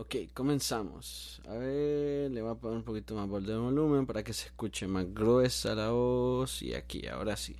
[0.00, 1.42] Ok, comenzamos.
[1.48, 4.86] A ver, le voy a poner un poquito más de volumen para que se escuche
[4.86, 6.62] más gruesa la voz.
[6.62, 7.56] Y aquí, ahora sí.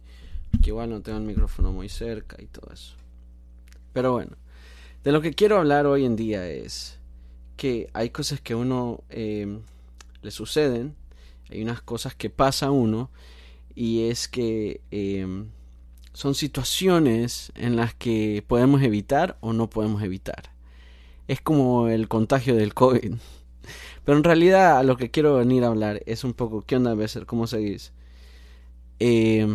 [0.62, 2.94] Que igual no tengo el micrófono muy cerca y todo eso.
[3.92, 4.36] Pero bueno,
[5.02, 7.00] de lo que quiero hablar hoy en día es
[7.56, 9.58] que hay cosas que a uno eh,
[10.22, 10.94] le suceden,
[11.50, 13.10] hay unas cosas que pasa a uno,
[13.74, 15.26] y es que eh,
[16.12, 20.56] son situaciones en las que podemos evitar o no podemos evitar
[21.28, 23.14] es como el contagio del COVID.
[24.04, 26.94] Pero en realidad a lo que quiero venir a hablar es un poco, ¿qué onda
[26.94, 27.26] Besser?
[27.26, 27.92] ¿Cómo seguís?
[28.98, 29.46] Eh,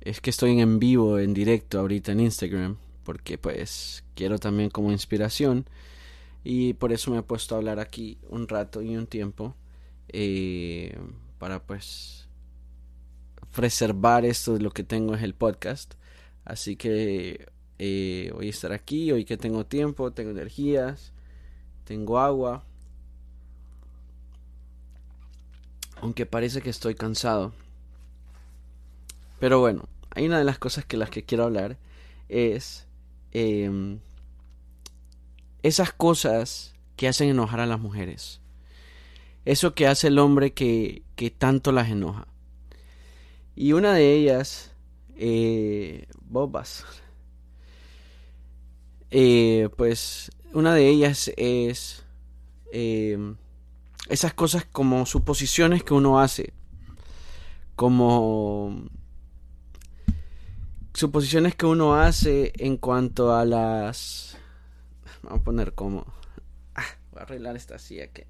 [0.00, 4.92] es que estoy en vivo, en directo ahorita en Instagram, porque pues quiero también como
[4.92, 5.66] inspiración
[6.44, 9.56] y por eso me he puesto a hablar aquí un rato y un tiempo
[10.08, 10.96] eh,
[11.38, 12.28] para pues
[13.52, 15.94] preservar esto de lo que tengo es el podcast.
[16.44, 21.12] Así que eh, hoy estar aquí, hoy que tengo tiempo, tengo energías,
[21.84, 22.64] tengo agua.
[26.00, 27.52] Aunque parece que estoy cansado.
[29.40, 31.76] Pero bueno, hay una de las cosas que las que quiero hablar
[32.28, 32.86] es
[33.32, 34.00] em,
[35.62, 38.40] esas cosas que hacen enojar a las mujeres.
[39.44, 42.26] Eso que hace el hombre que, que tanto las enoja.
[43.54, 44.72] Y una de ellas,
[45.16, 46.84] eh, bobas,
[49.10, 52.04] eh, pues una de ellas es
[52.72, 53.34] eh,
[54.08, 56.52] esas cosas como suposiciones que uno hace,
[57.74, 58.88] como
[60.96, 64.38] suposiciones que uno hace en cuanto a las...
[65.22, 66.06] Vamos a poner como...
[66.74, 68.26] Ah, voy a arreglar esta silla que...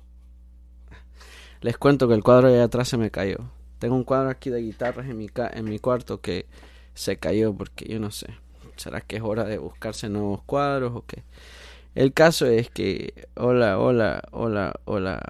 [1.61, 3.39] Les cuento que el cuadro de atrás se me cayó.
[3.79, 6.47] Tengo un cuadro aquí de guitarras en mi, en mi cuarto que
[6.95, 8.27] se cayó porque yo no sé.
[8.77, 11.23] ¿Será que es hora de buscarse nuevos cuadros o qué?
[11.95, 15.23] El caso es que, hola, hola, hola, hola.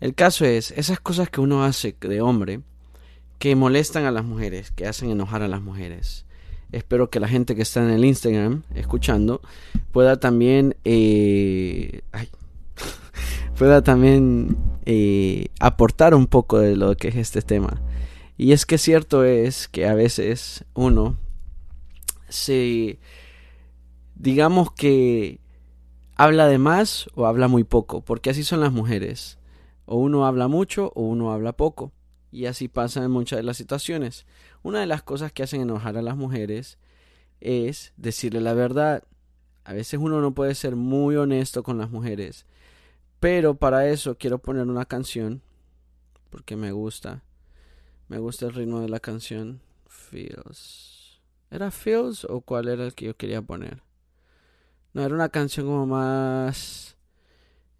[0.00, 2.60] El caso es, esas cosas que uno hace de hombre
[3.38, 6.26] que molestan a las mujeres, que hacen enojar a las mujeres.
[6.72, 9.40] Espero que la gente que está en el Instagram escuchando
[9.92, 12.02] pueda también, eh,
[13.58, 17.80] pueda también eh, aportar un poco de lo que es este tema.
[18.36, 21.16] Y es que cierto es que a veces uno
[22.28, 22.98] se,
[24.14, 25.40] digamos que
[26.16, 29.38] habla de más o habla muy poco, porque así son las mujeres.
[29.86, 31.92] O uno habla mucho o uno habla poco.
[32.32, 34.26] Y así pasa en muchas de las situaciones.
[34.62, 36.78] Una de las cosas que hacen enojar a las mujeres
[37.40, 39.04] es decirle la verdad.
[39.64, 42.44] A veces uno no puede ser muy honesto con las mujeres.
[43.20, 45.40] Pero para eso quiero poner una canción,
[46.30, 47.22] porque me gusta.
[48.08, 49.60] Me gusta el ritmo de la canción.
[49.86, 51.20] Feels.
[51.50, 53.82] ¿Era Feels o cuál era el que yo quería poner?
[54.92, 56.96] No, era una canción como más...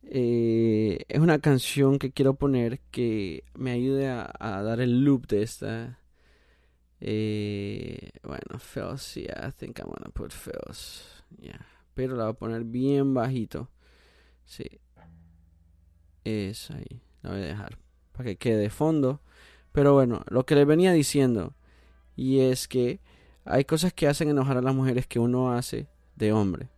[0.08, 5.42] Eh, es una canción que quiero poner que me ayude a, dar el loop de
[5.42, 6.00] esta.
[7.00, 11.24] Eh, bueno, Feels, yeah, I think I'm gonna put Feels.
[11.40, 11.66] Yeah.
[11.94, 13.70] Pero la voy a poner bien bajito.
[14.44, 14.64] Sí.
[16.24, 17.00] Es ahí.
[17.22, 17.78] La voy a dejar.
[18.12, 19.22] Para que quede de fondo.
[19.76, 21.52] Pero bueno, lo que le venía diciendo,
[22.16, 22.98] y es que
[23.44, 26.70] hay cosas que hacen enojar a las mujeres que uno hace de hombre.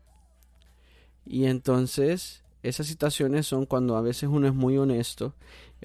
[1.25, 5.37] Y entonces, esas situaciones son cuando a veces uno es muy honesto,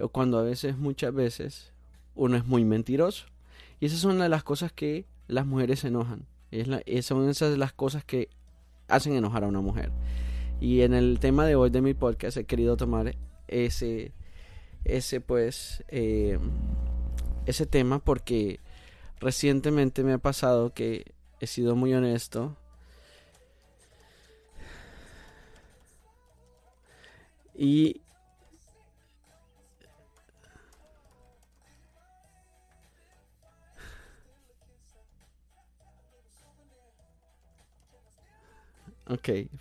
[0.02, 1.72] o cuando a veces, muchas veces,
[2.16, 3.28] uno es muy mentiroso.
[3.80, 6.26] Y esas son las cosas que las mujeres se enojan.
[6.50, 8.30] Es la, son esas las cosas que
[8.88, 9.92] hacen enojar a una mujer.
[10.60, 13.16] Y en el tema de hoy de mi podcast he querido tomar
[13.48, 14.14] ese,
[14.84, 16.40] ese pues, eh,
[17.46, 18.60] ese tema porque
[19.20, 22.56] recientemente me ha pasado que he sido muy honesto.
[27.56, 28.02] Y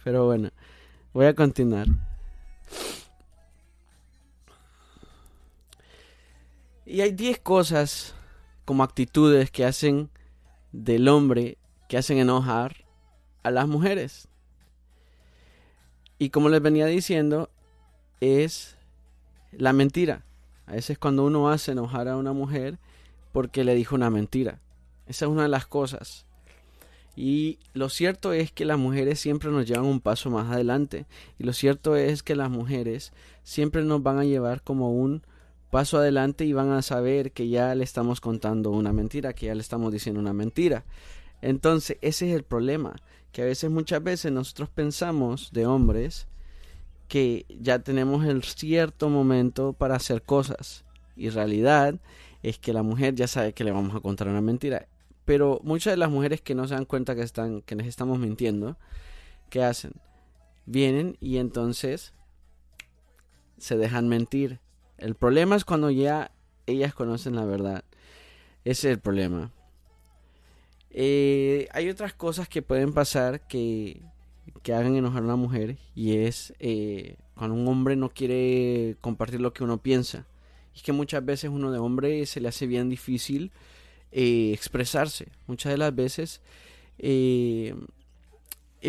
[0.05, 0.51] pero bueno,
[1.13, 1.87] voy a continuar.
[6.85, 8.15] Y hay 10 cosas
[8.65, 10.11] como actitudes que hacen
[10.73, 11.59] del hombre,
[11.89, 12.85] que hacen enojar
[13.43, 14.29] a las mujeres.
[16.19, 17.51] Y como les venía diciendo,
[18.21, 18.77] es
[19.53, 20.25] la mentira.
[20.67, 22.79] A veces cuando uno hace enojar a una mujer
[23.33, 24.61] porque le dijo una mentira.
[25.07, 26.27] Esa es una de las cosas.
[27.15, 31.07] Y lo cierto es que las mujeres siempre nos llevan un paso más adelante.
[31.39, 33.13] Y lo cierto es que las mujeres
[33.43, 35.23] siempre nos van a llevar como un
[35.73, 39.55] paso adelante y van a saber que ya le estamos contando una mentira, que ya
[39.55, 40.85] le estamos diciendo una mentira.
[41.41, 42.97] Entonces, ese es el problema,
[43.33, 46.29] que a veces, muchas veces nosotros pensamos de hombres
[47.09, 50.85] que ya tenemos el cierto momento para hacer cosas.
[51.17, 51.95] Y realidad
[52.43, 54.89] es que la mujer ya sabe que le vamos a contar una mentira.
[55.25, 58.19] Pero muchas de las mujeres que no se dan cuenta que están, que les estamos
[58.19, 58.77] mintiendo,
[59.49, 59.93] ¿qué hacen?
[60.67, 62.13] Vienen y entonces
[63.57, 64.61] se dejan mentir.
[65.03, 66.31] El problema es cuando ya
[66.67, 67.83] ellas conocen la verdad.
[68.65, 69.51] Ese es el problema.
[70.91, 74.01] Eh, hay otras cosas que pueden pasar que,
[74.63, 79.41] que hagan enojar a una mujer y es eh, cuando un hombre no quiere compartir
[79.41, 80.25] lo que uno piensa.
[80.73, 83.51] Es que muchas veces uno de hombre se le hace bien difícil
[84.13, 85.33] eh, expresarse.
[85.49, 86.41] Muchas de las veces
[86.99, 87.75] es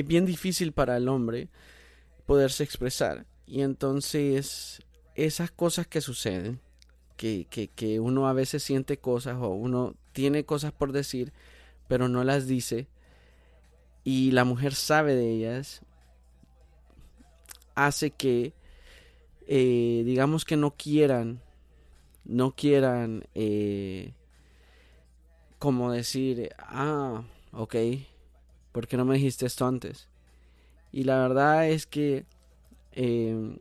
[0.06, 1.48] bien difícil para el hombre
[2.27, 3.25] poderse expresar.
[3.48, 4.80] Y entonces
[5.15, 6.60] esas cosas que suceden,
[7.18, 11.33] que, que, que uno a veces siente cosas o uno tiene cosas por decir,
[11.88, 12.88] pero no las dice,
[14.04, 15.81] y la mujer sabe de ellas,
[17.75, 18.54] hace que,
[19.48, 21.42] eh, digamos que no quieran,
[22.25, 24.13] no quieran, eh,
[25.59, 27.24] como decir, ah,
[27.54, 27.75] ok,
[28.71, 30.09] ¿por qué no me dijiste esto antes?
[30.92, 32.25] Y la verdad es que
[32.92, 33.57] eh,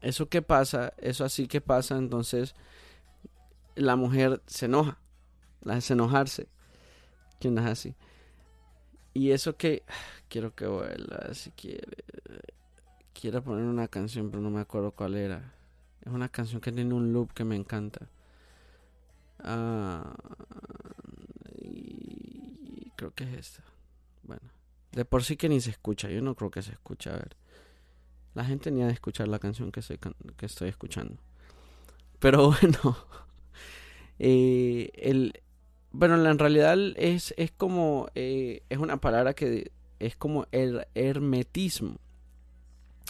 [0.00, 2.54] eso que pasa, eso así que pasa, entonces
[3.74, 4.98] la mujer se enoja,
[5.62, 6.48] la hace enojarse.
[7.40, 7.94] ¿Quién es así?
[9.14, 9.82] Y eso que
[10.28, 12.04] quiero que vuela, si quiere.
[13.12, 15.54] Quiero poner una canción, pero no me acuerdo cuál era.
[16.04, 18.08] Es una canción que tiene un loop que me encanta.
[19.40, 20.14] Ah,
[21.60, 23.64] y creo que es esta.
[24.22, 24.42] Bueno,
[24.92, 26.08] de por sí que ni se escucha.
[26.08, 27.10] Yo no creo que se escucha.
[27.10, 27.36] A ver,
[28.34, 29.98] la gente ni ha de escuchar la canción que estoy,
[30.36, 31.16] que estoy escuchando.
[32.18, 32.96] Pero bueno,
[34.18, 35.40] eh, el,
[35.92, 41.96] bueno, en realidad es, es como, eh, es una palabra que es como el hermetismo.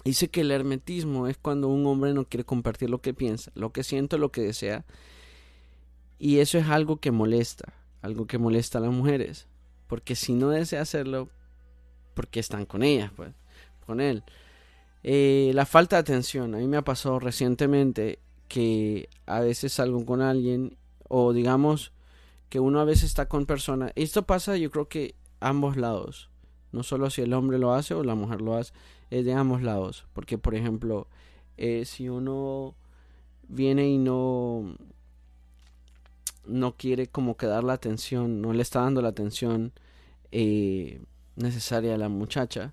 [0.04, 3.72] Dice que el hermetismo es cuando un hombre no quiere compartir lo que piensa, lo
[3.72, 4.84] que siente, lo que desea.
[6.18, 9.48] Y eso es algo que molesta, algo que molesta a las mujeres.
[9.86, 11.28] Porque si no desea hacerlo,
[12.14, 13.32] porque están con ellas, pues,
[13.86, 14.22] con él.
[15.02, 16.54] Eh, la falta de atención.
[16.54, 18.18] A mí me ha pasado recientemente
[18.48, 20.76] que a veces salgo con alguien
[21.08, 21.92] o digamos
[22.48, 23.92] que uno a veces está con personas.
[23.94, 26.30] Esto pasa yo creo que ambos lados.
[26.72, 28.72] No solo si el hombre lo hace o la mujer lo hace,
[29.10, 30.06] es de ambos lados.
[30.12, 31.08] Porque por ejemplo,
[31.56, 32.74] eh, si uno
[33.48, 34.76] viene y no
[36.44, 39.72] no quiere como que dar la atención, no le está dando la atención
[40.32, 41.02] eh,
[41.36, 42.72] necesaria a la muchacha,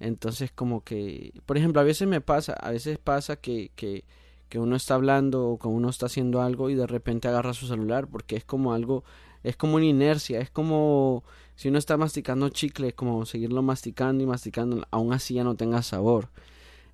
[0.00, 4.04] entonces como que, por ejemplo, a veces me pasa, a veces pasa que, que
[4.48, 7.66] que uno está hablando o que uno está haciendo algo y de repente agarra su
[7.66, 9.04] celular porque es como algo,
[9.42, 11.22] es como una inercia, es como
[11.54, 15.56] si uno está masticando chicle, es como seguirlo masticando y masticando, aún así ya no
[15.56, 16.30] tenga sabor.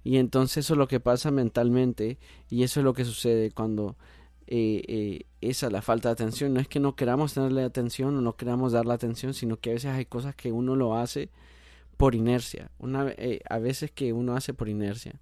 [0.02, 2.18] Y entonces eso es lo que pasa mentalmente
[2.50, 3.96] y eso es lo que sucede cuando
[4.46, 6.52] eh, eh, esa la falta de atención.
[6.52, 9.74] No es que no queramos tenerle atención o no queramos darle atención, sino que a
[9.74, 11.30] veces hay cosas que uno lo hace
[11.96, 12.70] por inercia.
[12.79, 15.20] Una, eh, a veces que uno hace por inercia.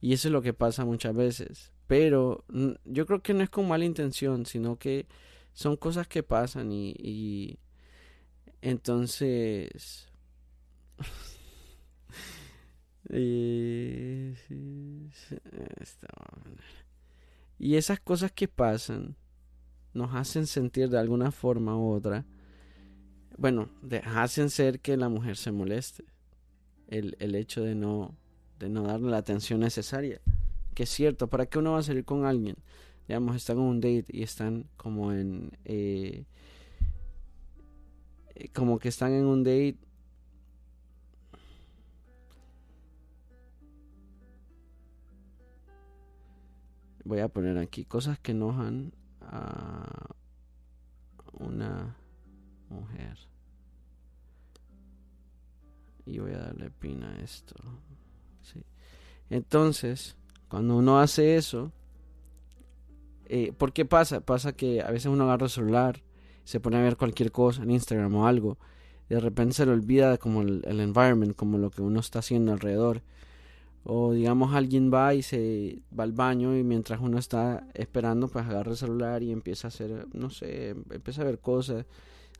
[0.00, 1.72] Y eso es lo que pasa muchas veces.
[1.86, 2.44] Pero
[2.84, 5.06] yo creo que no es con mala intención, sino que
[5.52, 7.58] son cosas que pasan y, y
[8.60, 10.08] entonces...
[13.10, 14.34] y,
[17.58, 19.16] esas cosas que pasan
[19.94, 22.26] nos hacen sentir de alguna forma u otra,
[23.38, 23.70] bueno,
[24.04, 26.04] hacen ser que la mujer se moleste.
[26.88, 28.14] El, el hecho de no
[28.58, 30.20] de no darle la atención necesaria.
[30.74, 32.56] Que es cierto, ¿para qué uno va a salir con alguien?
[33.08, 35.52] Digamos, están en un date y están como en...
[35.64, 36.24] Eh,
[38.34, 39.76] eh, como que están en un date
[47.04, 50.08] voy a poner aquí cosas que enojan a
[51.38, 51.96] una
[52.68, 53.16] mujer
[56.06, 57.54] y voy a darle pina a esto
[59.30, 60.16] entonces,
[60.48, 61.72] cuando uno hace eso,
[63.26, 64.20] eh, ¿por qué pasa?
[64.20, 66.02] Pasa que a veces uno agarra el celular,
[66.44, 68.58] se pone a ver cualquier cosa en Instagram o algo,
[69.10, 72.20] y de repente se le olvida como el, el environment, como lo que uno está
[72.20, 73.02] haciendo alrededor.
[73.88, 78.44] O digamos alguien va y se va al baño y mientras uno está esperando, pues
[78.44, 81.86] agarra el celular y empieza a hacer, no sé, empieza a ver cosas.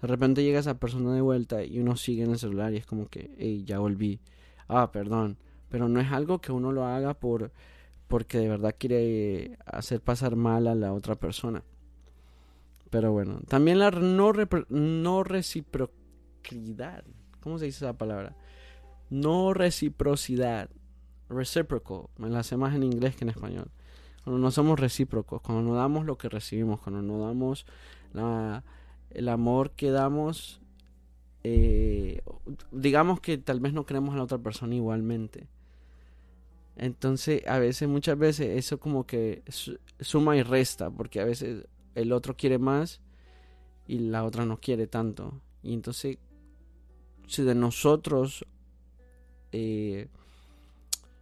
[0.01, 2.87] De repente llega esa persona de vuelta y uno sigue en el celular y es
[2.87, 4.21] como que, hey, ya volví.
[4.69, 5.39] Ah, perdón
[5.69, 7.53] pero no es algo que uno lo haga por
[8.09, 11.65] porque de verdad quiere hacer pasar mal a la otra persona.
[12.89, 14.33] Pero bueno, también la no,
[14.69, 17.03] no reciprocidad,
[17.41, 18.37] ¿cómo se dice esa palabra?
[19.11, 20.71] No reciprocidad,
[21.29, 23.73] reciprocal, me la sé más en inglés que en español.
[24.23, 27.67] Cuando no somos recíprocos, cuando no damos lo que recibimos, cuando no damos
[28.13, 28.63] la,
[29.11, 30.61] el amor que damos,
[31.45, 32.23] eh,
[32.73, 35.49] digamos que tal vez no queremos a la otra persona igualmente.
[36.77, 39.43] Entonces, a veces, muchas veces, eso como que
[40.01, 43.01] suma y resta, porque a veces el otro quiere más
[43.87, 45.41] y la otra no quiere tanto.
[45.63, 46.19] Y entonces,
[47.27, 48.45] si de nosotros,
[49.53, 50.09] eh,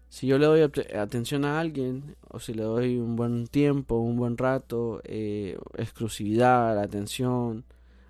[0.09, 4.17] si yo le doy atención a alguien, o si le doy un buen tiempo, un
[4.17, 7.65] buen rato, eh, exclusividad, atención,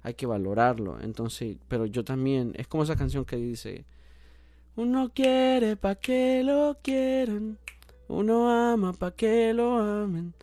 [0.05, 1.01] hay que valorarlo.
[1.01, 3.87] Entonces, pero yo también, es como esa canción que dice,
[4.77, 7.59] uno quiere pa' que lo quieran.
[8.07, 10.35] Uno ama pa' que lo amen.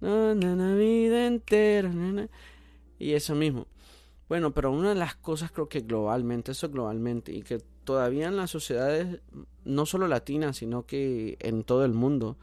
[0.00, 1.92] No, la vida entera.
[2.98, 3.66] Y eso mismo.
[4.28, 8.36] Bueno, pero una de las cosas creo que globalmente, eso globalmente, y que todavía en
[8.36, 9.20] las sociedades,
[9.64, 12.36] no solo latinas, sino que en todo el mundo,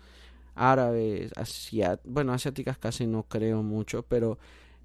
[0.55, 4.37] árabes, asiáticas, bueno, asiáticas casi no creo mucho, pero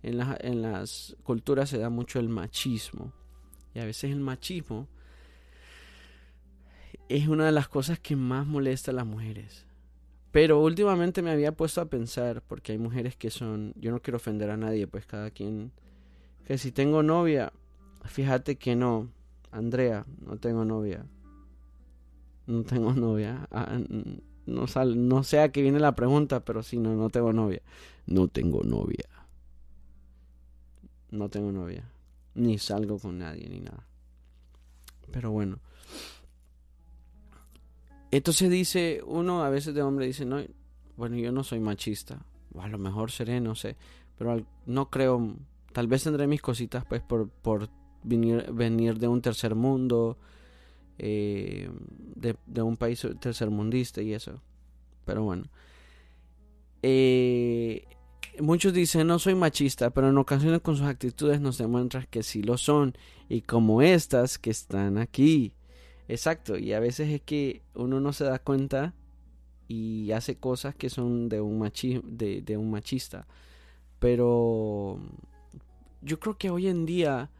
[0.02, 3.12] en, en las culturas se da mucho el machismo.
[3.75, 4.88] Y a veces el machismo
[7.09, 9.67] es una de las cosas que más molesta a las mujeres.
[10.31, 14.17] Pero últimamente me había puesto a pensar, porque hay mujeres que son, yo no quiero
[14.17, 15.73] ofender a nadie, pues cada quien,
[16.47, 17.52] que si tengo novia,
[18.05, 19.09] fíjate que no,
[19.50, 21.07] Andrea, no tengo novia.
[22.47, 23.47] No tengo novia.
[23.50, 23.78] Ah,
[24.47, 27.62] no, no sé a qué viene la pregunta, pero sí, no, no tengo novia.
[28.07, 29.09] No tengo novia.
[31.10, 31.84] No tengo novia.
[32.34, 33.86] Ni salgo con nadie, ni nada.
[35.10, 35.58] Pero bueno.
[38.10, 40.42] Entonces dice, uno a veces de hombre dice, no,
[40.96, 42.24] bueno, yo no soy machista,
[42.54, 43.76] o a lo mejor seré, no sé,
[44.16, 45.36] pero no creo,
[45.72, 47.68] tal vez tendré mis cositas pues por, por
[48.02, 50.16] venir, venir de un tercer mundo,
[50.98, 51.70] eh,
[52.16, 54.40] de, un país tercermundista y eso,
[55.04, 55.44] pero bueno.
[56.82, 57.84] Eh,
[58.40, 62.42] muchos dicen no soy machista, pero en ocasiones con sus actitudes nos demuestran que sí
[62.42, 62.95] lo son,
[63.28, 65.52] y como estas que están aquí.
[66.09, 68.95] Exacto, y a veces es que uno no se da cuenta
[69.68, 73.26] y hace cosas que son de un, machi de, un machista.
[73.99, 74.99] Pero
[76.02, 77.30] yo creo que hoy en día,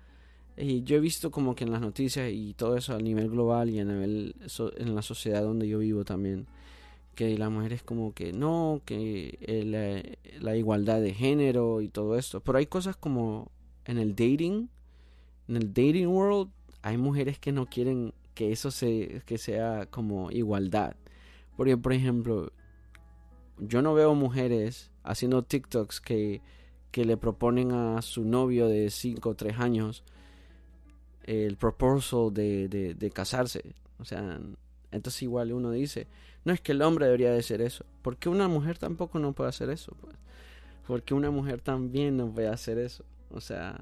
[0.57, 3.71] eh, yo he visto como que en las noticias y todo eso a nivel global
[3.71, 4.37] y a nivel
[4.77, 6.47] en la sociedad donde yo vivo también,
[7.19, 12.17] que la mujer es como que no, que la, la igualdad de género y todo
[12.17, 12.41] esto.
[12.41, 13.51] Pero hay cosas como
[13.87, 14.69] en el dating,
[15.49, 16.49] en el dating world,
[16.81, 20.95] hay mujeres que no quieren que eso se, que sea como igualdad.
[21.57, 22.53] Porque, por ejemplo,
[23.59, 26.41] yo no veo mujeres haciendo TikToks que,
[26.93, 30.05] que le proponen a su novio de 5 o 3 años
[31.25, 33.75] el proposal de, de, casarse.
[33.99, 34.39] O sea,
[34.93, 36.07] entonces igual uno dice,
[36.49, 37.85] no es que el hombre debería de hacer eso.
[38.01, 39.95] porque una mujer tampoco no puede hacer eso?
[40.01, 40.17] Pues?
[40.87, 43.05] Porque una mujer también no puede hacer eso.
[43.31, 43.79] O sea,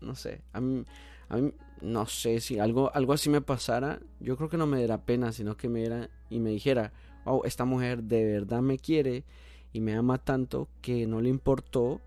[0.00, 0.40] no sé.
[0.52, 0.84] A mí,
[1.28, 4.78] a mí, no sé, si algo, algo así me pasara, yo creo que no me
[4.78, 6.92] diera pena, sino que me diera y me dijera,
[7.24, 9.24] oh, esta mujer de verdad me quiere
[9.72, 12.00] y me ama tanto que no le importó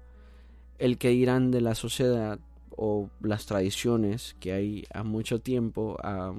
[0.79, 2.39] el que dirán de la sociedad
[2.77, 6.33] o las tradiciones que hay a mucho tiempo, a,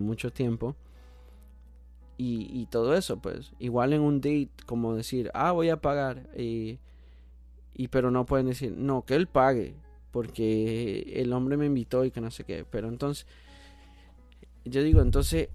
[0.00, 0.74] mucho tiempo.
[2.18, 3.52] Y, y, todo eso, pues.
[3.58, 6.28] Igual en un date, como decir, ah, voy a pagar.
[6.36, 6.78] y
[7.90, 9.74] pero no pueden decir, no, que él pague
[10.16, 12.64] porque el hombre me invitó y que no sé qué.
[12.64, 13.26] Pero entonces,
[14.64, 15.50] yo digo, entonces,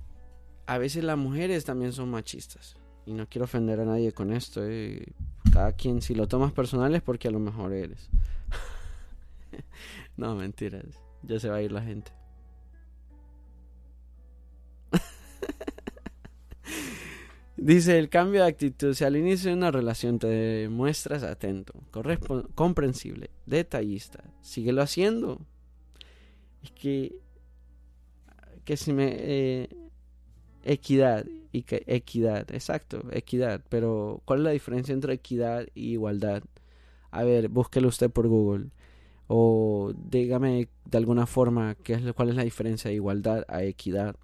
[0.68, 2.75] a veces las mujeres también son machistas.
[3.08, 4.62] Y no quiero ofender a nadie con esto.
[4.63, 5.03] Eh.
[5.51, 8.08] Cada quien, si lo tomas personal es porque a lo mejor eres.
[10.15, 10.86] no, mentiras.
[11.24, 12.12] Ya se va a ir la gente.
[17.62, 18.96] Dice, el cambio de actitud.
[18.96, 21.74] Si al inicio de una relación te muestras atento,
[22.56, 25.39] comprensible, detallista, síguelo haciendo.
[26.63, 27.15] Es que,
[28.65, 29.15] que si me...
[29.15, 29.70] Eh,
[30.63, 33.62] equidad y que equidad, exacto, equidad.
[33.70, 36.41] Pero, ¿cuál es la diferencia entre equidad y igualdad?
[37.12, 38.72] A ver, búsquelo usted por Google.
[39.27, 44.15] O dígame de alguna forma qué es, cuál es la diferencia de igualdad a equidad.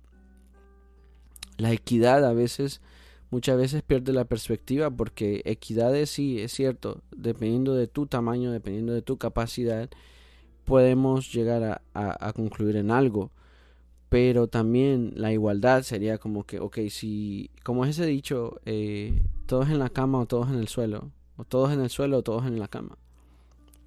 [1.57, 2.81] La equidad a veces
[3.29, 8.93] muchas veces pierde la perspectiva porque equidades sí, es cierto, dependiendo de tu tamaño, dependiendo
[8.93, 9.89] de tu capacidad,
[10.65, 13.31] podemos llegar a, concluir en algo.
[14.09, 19.69] Pero también la igualdad sería como que, ok, si, como es ese dicho, eh, todos
[19.69, 22.45] en la cama o todos en el suelo, o todos en el suelo o todos
[22.45, 22.97] en la cama.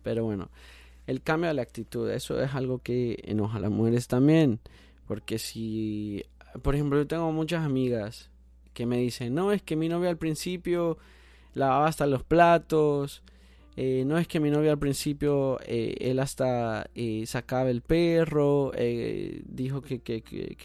[0.03, 0.51] Pero bueno,
[1.07, 4.61] el cambio de la actitud, eso es algo que enoja a las mujeres también.
[5.07, 6.25] Porque si,
[6.63, 8.30] por ejemplo, yo tengo muchas amigas
[8.73, 10.99] que me dicen, no, es que mi novia al principio
[11.55, 13.23] lavaba hasta los platos,
[13.77, 18.73] eh, no es que mi novia al principio, eh, él hasta eh, sacaba el perro,
[19.47, 20.57] dijo que, que, que,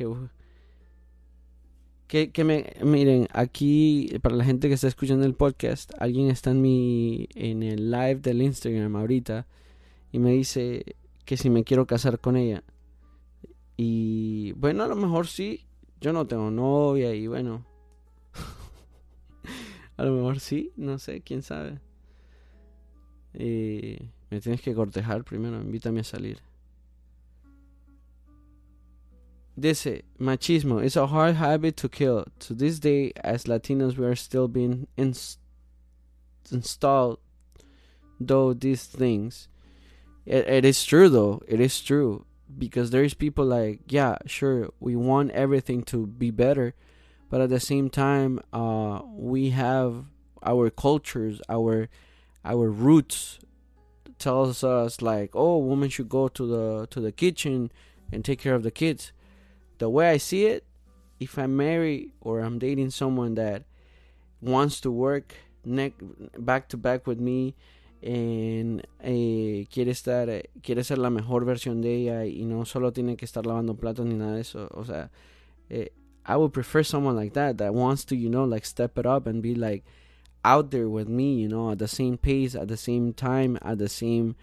[2.08, 6.52] que, que, me, miren, aquí, para la gente que está escuchando el podcast, alguien está
[6.52, 9.48] en mi, en el live del Instagram ahorita,
[10.12, 10.84] y me dice
[11.26, 12.64] que si me quiero casar con ella.
[13.78, 15.66] Y bueno, a lo mejor sí,
[16.02, 17.66] yo no tengo novia y bueno,
[19.98, 21.80] a lo mejor sí, no sé, quién sabe.
[23.34, 26.40] Eh, me tienes que cortejar primero, invítame a salir.
[29.58, 32.26] Dice, machismo is a hard habit to kill.
[32.40, 35.40] To this day, as Latinos, we are still being installed,
[38.20, 39.48] though these things.
[40.26, 41.42] It, it is true, though.
[41.48, 42.26] It is true.
[42.58, 46.74] Because there is people like, yeah, sure, we want everything to be better.
[47.30, 50.06] But at the same time, uh, we have
[50.44, 51.90] our cultures, our
[52.44, 53.40] our roots
[54.20, 57.72] tells us like, oh, women should go to the to the kitchen
[58.12, 59.12] and take care of the kids.
[59.80, 60.64] The way I see it,
[61.20, 63.64] if i'm married or I'm dating someone that
[64.42, 65.94] wants to work neck
[66.38, 67.56] back to back with me
[68.04, 73.16] and eh, quiere estar quiere ser la mejor versión de ella y no solo tiene
[73.18, 75.10] que estar lavando platos ni nada de eso o sea
[75.70, 75.92] eh,
[76.28, 79.28] I would prefer someone like that that wants to you know like step it up
[79.28, 79.84] and be like
[80.44, 83.78] out there with me you know at the same pace at the same time at
[83.78, 84.36] the same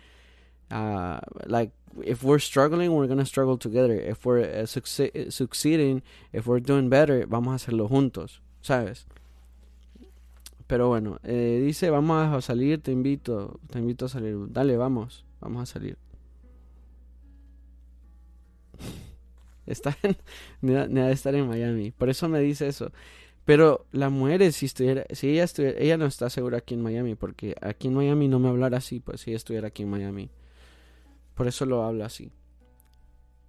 [0.70, 1.70] uh like
[2.00, 3.94] if we're struggling, we're gonna struggle together.
[3.94, 9.04] If we're uh, succeeding, if we're doing better, vamos a hacerlo juntos, ¿sabes?
[10.66, 14.36] Pero bueno, eh, dice, vamos a salir, te invito, te invito a salir.
[14.50, 15.98] Dale, vamos, vamos a salir.
[19.66, 21.90] Está en, de estar en Miami.
[21.90, 22.92] Por eso me dice eso.
[23.44, 27.16] Pero las mujeres, si estuviera, si ella estuviera, ella no está segura aquí en Miami,
[27.16, 30.30] porque aquí en Miami no me hablara así, pues si ella estuviera aquí en Miami.
[31.34, 32.30] Por eso lo habla así.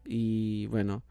[0.05, 1.03] Y bueno,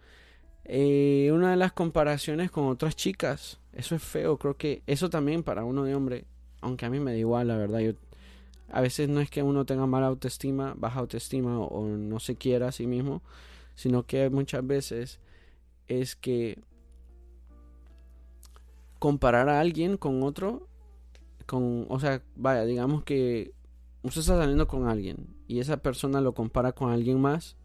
[0.65, 5.43] eh, una de las comparaciones con otras chicas, eso es feo, creo que eso también
[5.43, 6.25] para uno de hombre,
[6.61, 7.93] aunque a mí me da igual, la verdad, yo
[8.71, 12.69] a veces no es que uno tenga mala autoestima, baja autoestima o, no se quiera
[12.69, 13.23] a sí mismo,
[13.75, 15.21] sino que muchas veces
[15.89, 16.63] es que
[18.99, 20.69] comparar a alguien con otro,
[21.47, 23.53] con, o sea, vaya, digamos que
[24.03, 27.57] usted está saliendo con alguien y esa persona lo compara con alguien más,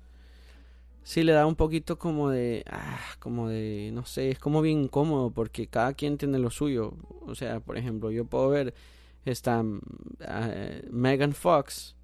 [1.04, 4.84] sí le da un poquito como de, ah, como de, no sé, es como bien
[4.84, 6.96] incómodo porque cada quien tiene lo suyo.
[7.22, 8.74] O sea, por ejemplo, yo puedo ver,
[9.24, 9.80] está uh,
[10.92, 11.96] Megan Fox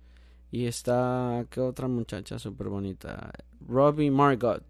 [0.53, 3.31] y está, ¿qué otra muchacha súper bonita?
[3.67, 4.61] Robbie Margot,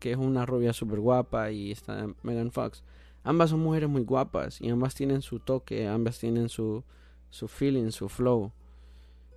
[0.00, 2.82] que es una rubia súper guapa y está Megan Fox.
[3.22, 6.82] Ambas son mujeres muy guapas y ambas tienen su toque, ambas tienen su,
[7.30, 8.50] su feeling, su flow.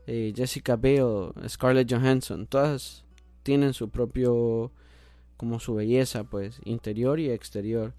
[0.07, 3.05] Eh, Jessica Biel, Scarlett Johansson, todas
[3.43, 4.71] tienen su propio,
[5.37, 7.93] como su belleza, pues, interior y exterior.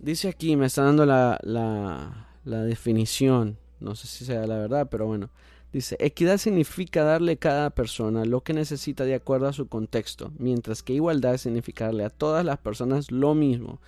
[0.00, 4.88] Dice aquí, me está dando la, la, la definición, no sé si sea la verdad,
[4.90, 5.30] pero bueno.
[5.72, 10.32] Dice, equidad significa darle a cada persona lo que necesita de acuerdo a su contexto,
[10.36, 13.80] mientras que igualdad significa darle a todas las personas lo mismo.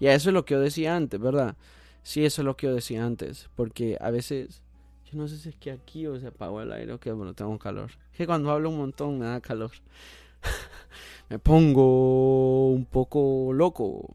[0.00, 1.56] Y a eso es lo que yo decía antes, ¿verdad?
[2.02, 4.62] Sí, eso es lo que yo decía antes, porque a veces
[5.10, 7.34] yo no sé si es que aquí o se apagó el aire o que, bueno,
[7.34, 7.90] tengo calor.
[8.12, 9.70] Es que cuando hablo un montón me da calor.
[11.28, 14.14] me pongo un poco loco.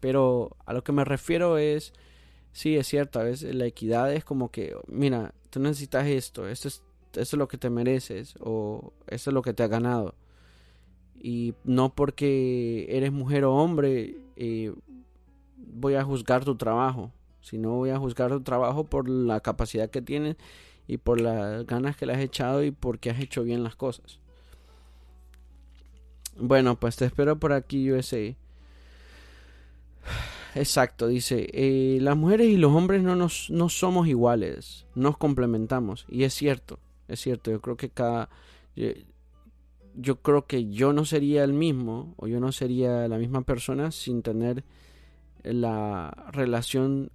[0.00, 1.92] Pero a lo que me refiero es,
[2.52, 6.68] sí, es cierto, a veces la equidad es como que, mira, tú necesitas esto, esto
[6.68, 10.14] es, esto es lo que te mereces o esto es lo que te ha ganado.
[11.20, 14.74] Y no porque eres mujer o hombre eh,
[15.56, 17.12] voy a juzgar tu trabajo
[17.42, 20.36] si no voy a juzgar tu trabajo por la capacidad que tienes
[20.86, 24.20] y por las ganas que le has echado y porque has hecho bien las cosas.
[26.36, 28.34] Bueno, pues te espero por aquí, USA.
[30.54, 36.04] Exacto, dice, eh, las mujeres y los hombres no, nos, no somos iguales, nos complementamos.
[36.08, 38.28] Y es cierto, es cierto, yo creo que cada...
[38.76, 38.88] Yo,
[39.94, 43.90] yo creo que yo no sería el mismo o yo no sería la misma persona
[43.90, 44.64] sin tener
[45.42, 47.10] la relación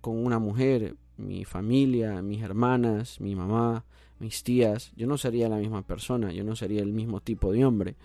[0.00, 3.84] con una mujer, mi familia, mis hermanas, mi mamá,
[4.18, 7.64] mis tías, yo no sería la misma persona, yo no sería el mismo tipo de
[7.64, 7.96] hombre.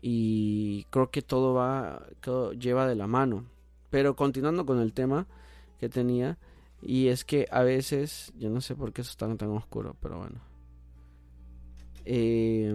[0.00, 3.44] Y creo que todo va, todo lleva de la mano.
[3.94, 5.28] Pero continuando con el tema
[5.78, 6.36] que tenía,
[6.82, 10.18] y es que a veces, yo no sé por qué eso está tan oscuro, pero
[10.18, 10.40] bueno.
[12.04, 12.74] eh,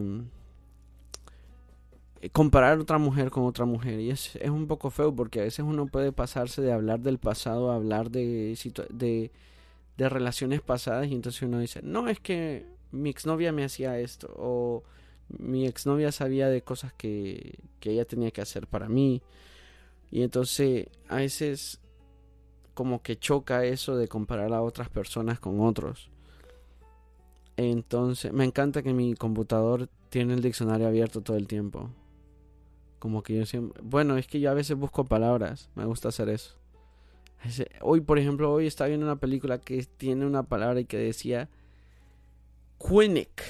[2.32, 4.00] comparar otra mujer con otra mujer.
[4.00, 7.18] Y es, es, un poco feo porque a veces uno puede pasarse de hablar del
[7.18, 8.58] pasado a hablar de,
[8.90, 9.32] de,
[9.98, 14.34] de relaciones pasadas y entonces uno dice, no, es que mi exnovia me hacía esto
[14.38, 14.84] o
[15.38, 19.22] mi exnovia sabía de cosas que, que ella tenía que hacer para mí.
[20.12, 21.80] Y entonces a veces
[22.74, 26.10] como que choca eso de comparar a otras personas con otros.
[27.58, 31.90] Entonces, me encanta que mi computador tiene el diccionario abierto todo el tiempo.
[33.00, 33.82] Como que yo siempre...
[33.84, 35.70] Bueno, es que yo a veces busco palabras.
[35.76, 36.56] Me gusta hacer eso.
[37.82, 41.50] Hoy, por ejemplo, hoy estaba viendo una película que tiene una palabra y que decía...
[42.80, 43.44] Quinic.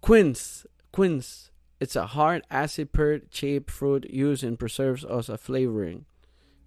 [0.00, 0.68] Quince.
[0.92, 1.50] Quince.
[1.80, 6.06] It's a hard acid pear shaped fruit used in preserves as a flavoring.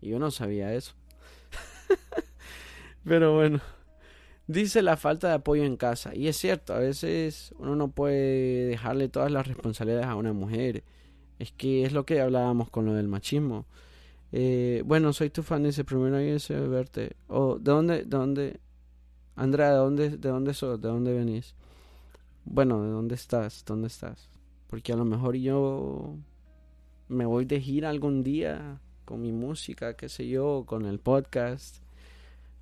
[0.01, 0.93] Y yo no sabía eso.
[3.05, 3.61] Pero bueno.
[4.47, 6.15] Dice la falta de apoyo en casa.
[6.15, 10.83] Y es cierto, a veces uno no puede dejarle todas las responsabilidades a una mujer.
[11.37, 13.65] Es que es lo que hablábamos con lo del machismo.
[14.31, 17.17] Eh, bueno, soy tu fan, ese primero de verte.
[17.27, 18.59] Oh, ¿de dónde, de dónde?
[19.35, 20.81] Andrea, ¿de dónde, de dónde sos?
[20.81, 21.53] ¿De dónde venís?
[22.45, 23.63] Bueno, ¿de dónde estás?
[23.65, 24.29] ¿Dónde estás?
[24.67, 26.15] Porque a lo mejor yo
[27.07, 31.81] me voy de gira algún día con mi música, qué sé yo, con el podcast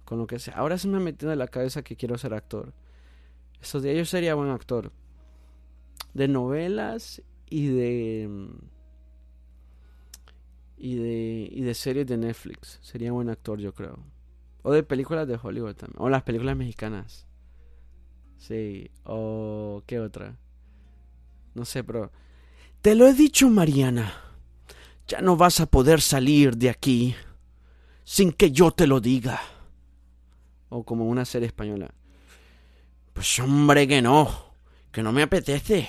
[0.06, 0.54] con lo que sea.
[0.56, 2.74] Ahora se me ha metido en la cabeza que quiero ser actor.
[3.62, 4.92] Estos días yo sería buen actor.
[6.14, 8.50] De novelas y de.
[10.78, 12.80] Y de, y de series de Netflix.
[12.82, 13.98] Sería buen actor, yo creo.
[14.62, 16.02] O de películas de Hollywood también.
[16.02, 17.28] O las películas mexicanas.
[18.38, 18.92] Sí.
[19.04, 19.84] O.
[19.88, 20.38] ¿Qué otra?
[21.56, 22.12] No sé, pero.
[22.82, 24.22] Te lo he dicho, Mariana.
[25.08, 27.16] Ya no vas a poder salir de aquí
[28.04, 29.42] sin que yo te lo diga
[30.70, 31.94] o como una serie española.
[33.14, 34.54] Pues hombre que no,
[34.92, 35.88] que no me apetece,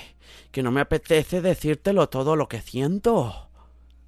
[0.51, 3.49] que no me apetece decírtelo todo lo que siento.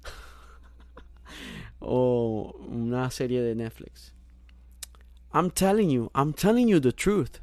[1.78, 4.14] o una serie de Netflix.
[5.32, 7.40] I'm telling you, I'm telling you the truth.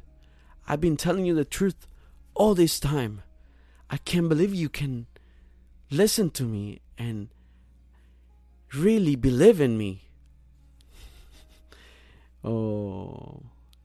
[0.67, 1.87] I've been telling you the truth
[2.33, 3.21] all this time.
[3.89, 5.07] I can't believe you can
[5.89, 7.29] listen to me and
[8.73, 10.01] really believe in me.
[12.43, 13.41] O.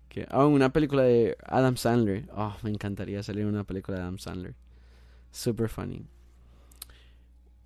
[0.08, 2.28] Que, oh, una película de Adam Sandler.
[2.36, 4.54] Oh, me encantaría salir una película de Adam Sandler.
[5.30, 6.04] Super funny.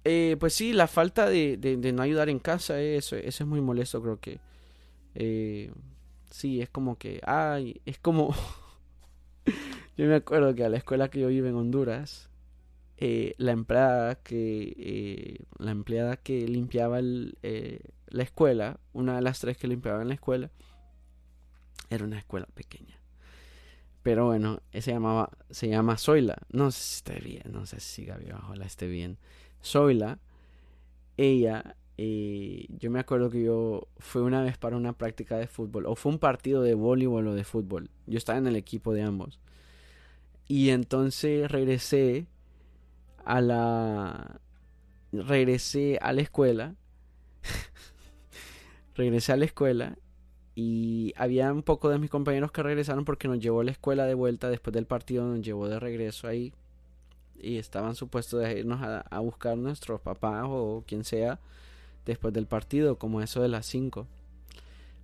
[0.04, 3.60] Eh, pues sí, la falta de, de, no ayudar en casa, eso, eso es muy
[3.60, 4.38] molesto, creo que.
[5.16, 5.72] Eh,
[6.30, 7.20] sí, es como que.
[7.26, 8.32] Ay, es como.
[9.96, 12.30] yo me acuerdo que a la escuela que yo iba en Honduras,
[12.98, 19.40] eh, la empleada que eh, la empleada que limpiaba eh, la escuela, una de las
[19.40, 20.50] tres que limpiaba en la escuela,
[21.90, 22.98] era una escuela pequeña.
[24.02, 26.38] Pero bueno, se llamaba, se llama Zoila.
[26.50, 29.18] No sé si esté bien, no sé si Gaby la esté bien.
[29.62, 30.20] Zoila,
[31.16, 35.86] ella, eh, yo me acuerdo que yo fui una vez para una práctica de fútbol,
[35.86, 37.90] o fue un partido de voleibol o de fútbol.
[38.06, 39.40] Yo estaba en el equipo de ambos.
[40.48, 42.26] Y entonces regresé
[43.24, 44.40] a la.
[45.12, 46.74] Regresé a la escuela.
[48.94, 49.96] regresé a la escuela
[50.54, 54.06] y había un poco de mis compañeros que regresaron porque nos llevó a la escuela
[54.06, 56.54] de vuelta después del partido, nos llevó de regreso ahí
[57.38, 61.38] y estaban supuestos de irnos a, a buscar nuestros papás o quien sea
[62.06, 64.06] después del partido, como eso de las 5.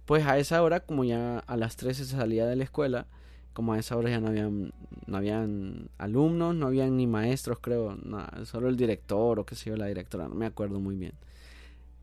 [0.06, 3.06] Pues a esa hora, como ya a las 13 se salía de la escuela,
[3.52, 4.72] como a esa hora ya no habían,
[5.06, 7.96] no habían alumnos, no habían ni maestros, creo,
[8.44, 11.12] solo el director o qué sé yo, la directora, no me acuerdo muy bien.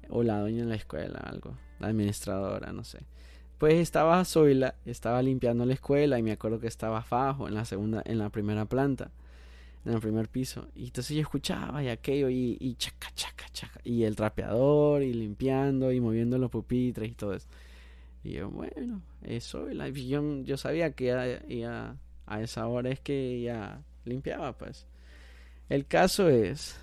[0.09, 2.99] O la dueña de la escuela, algo, la administradora, no sé.
[3.57, 7.65] Pues estaba Zoila, estaba limpiando la escuela y me acuerdo que estaba Fajo en la
[7.65, 9.11] segunda, en la primera planta,
[9.89, 10.69] en el primer piso.
[10.75, 13.79] Y entonces yo escuchaba y aquello y, y chaca, chaca, chaca.
[13.83, 17.47] Y el trapeador y limpiando y moviendo los pupitres y todo eso.
[18.23, 23.41] Y yo, bueno, eso, y yo, yo sabía que ya, a esa hora es que
[23.41, 24.85] ya limpiaba, pues.
[25.69, 26.77] El caso es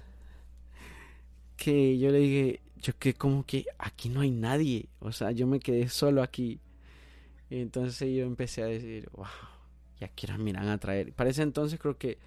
[1.56, 5.46] que yo le dije, yo que como que aquí no hay nadie, o sea, yo
[5.46, 6.60] me quedé solo aquí
[7.50, 9.26] y entonces yo empecé a decir, wow,
[10.00, 11.12] ya quiero miran a traer.
[11.12, 12.18] Para ese entonces creo que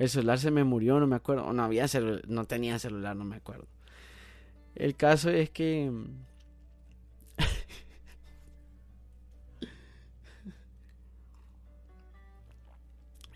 [0.00, 1.44] el celular se me murió, no me acuerdo.
[1.44, 3.66] O no había celular, no tenía celular, no me acuerdo.
[4.74, 5.92] El caso es que...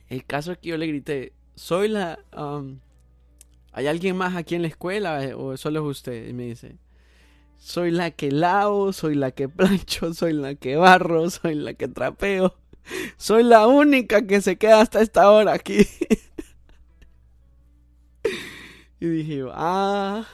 [0.09, 2.19] El caso es que yo le grité, soy la...
[2.35, 2.79] Um,
[3.73, 6.29] ¿Hay alguien más aquí en la escuela o solo es usted?
[6.29, 6.79] Y me dice,
[7.59, 11.89] soy la que lavo, soy la que plancho, soy la que barro, soy la que
[11.89, 12.57] trapeo.
[13.19, 15.87] Soy la única que se queda hasta esta hora aquí.
[19.07, 20.27] y dije, ah,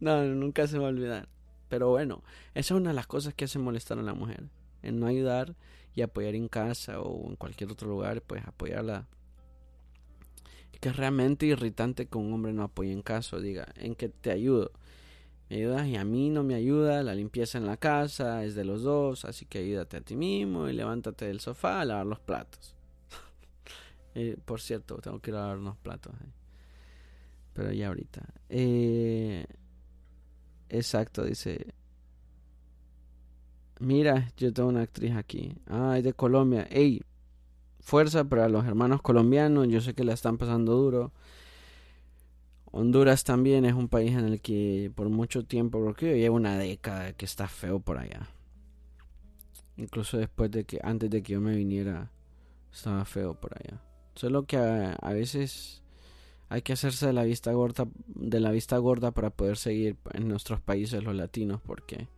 [0.00, 1.28] no, nunca se va a olvidar.
[1.68, 2.22] Pero bueno,
[2.54, 4.44] esa es una de las cosas que hace molestar a la mujer.
[4.82, 5.54] En no ayudar
[5.94, 9.06] y apoyar en casa o en cualquier otro lugar, pues apoyarla.
[10.80, 14.30] Que es realmente irritante que un hombre no apoye en casa, diga, en que te
[14.30, 14.70] ayudo.
[15.48, 18.64] Me ayudas y a mí no me ayuda, la limpieza en la casa es de
[18.64, 22.20] los dos, así que ayúdate a ti mismo y levántate del sofá a lavar los
[22.20, 22.74] platos.
[24.18, 26.14] Eh, por cierto, tengo que ir a lavar unos platos.
[26.14, 26.45] Eh.
[27.56, 28.22] Pero ya ahorita.
[28.50, 29.46] Eh,
[30.68, 31.74] exacto, dice
[33.80, 35.54] Mira, yo tengo una actriz aquí.
[35.66, 36.66] Ah, es de Colombia.
[36.70, 37.02] Ey,
[37.80, 39.68] fuerza para los hermanos colombianos.
[39.68, 41.12] Yo sé que la están pasando duro.
[42.72, 46.58] Honduras también es un país en el que por mucho tiempo, porque yo llevo una
[46.58, 48.28] década que está feo por allá.
[49.78, 52.10] Incluso después de que, antes de que yo me viniera,
[52.72, 53.80] estaba feo por allá.
[54.14, 55.82] Solo que a, a veces
[56.48, 60.28] hay que hacerse de la vista gorda, de la vista gorda para poder seguir en
[60.28, 62.08] nuestros países los latinos, porque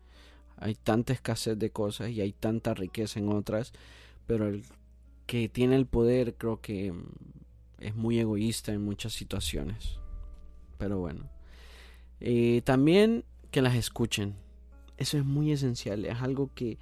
[0.57, 3.73] hay tanta escasez de cosas y hay tanta riqueza en otras,
[4.27, 4.65] pero el
[5.27, 7.05] que tiene el poder creo que mm,
[7.81, 9.99] es muy egoísta en muchas situaciones.
[10.79, 11.29] Pero bueno.
[12.65, 14.35] También que las escuchen.
[14.97, 16.05] Eso es muy esencial.
[16.05, 16.79] Es algo que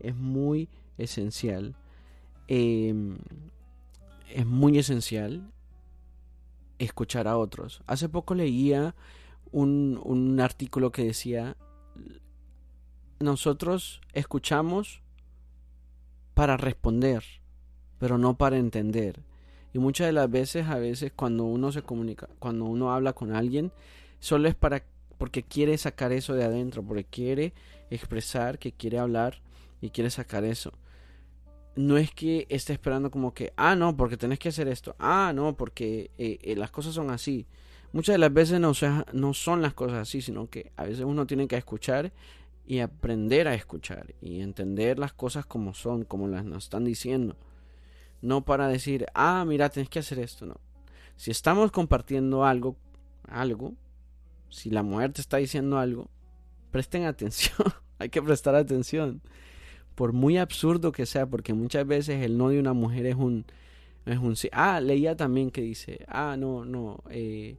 [0.00, 1.76] es muy esencial.
[2.48, 3.18] Em,
[4.34, 5.52] es muy esencial
[6.84, 7.82] escuchar a otros.
[7.86, 8.94] Hace poco leía
[9.52, 11.56] un, un artículo que decía
[13.20, 15.02] nosotros escuchamos
[16.34, 17.22] para responder,
[17.98, 19.20] pero no para entender.
[19.74, 23.34] Y muchas de las veces, a veces cuando uno se comunica, cuando uno habla con
[23.34, 23.72] alguien,
[24.18, 24.82] solo es para
[25.18, 27.52] porque quiere sacar eso de adentro, porque quiere
[27.90, 29.42] expresar, que quiere hablar
[29.82, 30.72] y quiere sacar eso.
[31.80, 35.32] No es que esté esperando como que, ah, no, porque tenés que hacer esto, ah,
[35.34, 37.46] no, porque eh, eh, las cosas son así.
[37.94, 38.72] Muchas de las veces no,
[39.14, 42.12] no son las cosas así, sino que a veces uno tiene que escuchar
[42.66, 47.34] y aprender a escuchar y entender las cosas como son, como las nos están diciendo.
[48.20, 50.60] No para decir, ah, mira, tienes que hacer esto, no.
[51.16, 52.76] Si estamos compartiendo algo,
[53.26, 53.72] algo,
[54.50, 56.10] si la mujer te está diciendo algo,
[56.72, 57.56] presten atención,
[57.98, 59.22] hay que prestar atención.
[60.00, 63.44] Por muy absurdo que sea, porque muchas veces el no de una mujer es un,
[64.06, 67.58] es un Ah, leía también que dice, ah, no, no, eh,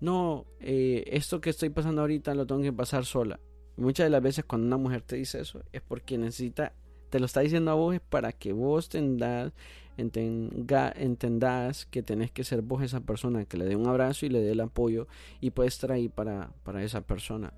[0.00, 3.38] no, eh, esto que estoy pasando ahorita lo tengo que pasar sola
[3.76, 6.72] muchas de las veces cuando una mujer te dice eso es porque necesita,
[7.08, 9.52] te lo está diciendo a vos para que vos tendas,
[9.96, 14.28] entenga, entendás que tenés que ser vos esa persona que le dé un abrazo y
[14.28, 15.06] le dé el apoyo
[15.40, 17.52] y puedes ahí para, para esa persona.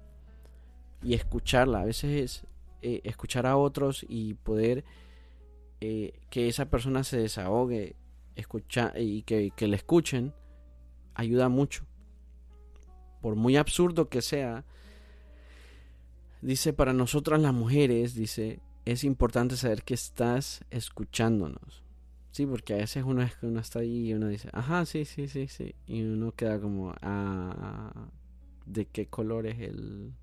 [1.02, 2.46] Y escucharla, a veces es
[2.82, 4.84] eh, escuchar a otros y poder
[5.80, 7.96] eh, que esa persona se desahogue
[8.36, 10.32] escucha, y que, que le escuchen,
[11.14, 11.84] ayuda mucho.
[13.20, 14.64] Por muy absurdo que sea,
[16.42, 21.84] Dice, para nosotras las mujeres, dice, es importante saber que estás escuchándonos.
[22.32, 25.46] Sí, porque a veces uno, uno está ahí y uno dice, ajá, sí, sí, sí,
[25.46, 25.76] sí.
[25.86, 28.08] Y uno queda como, ah,
[28.66, 30.14] ¿de qué color es el...?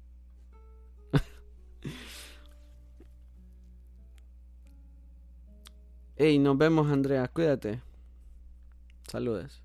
[6.21, 7.79] Hey, nos vemos, Andrea, cuídate.
[9.07, 9.61] Saludes.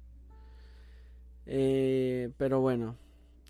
[1.47, 2.97] Eh, pero bueno,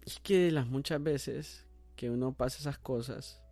[0.06, 3.42] es que las muchas veces que uno pasa esas cosas,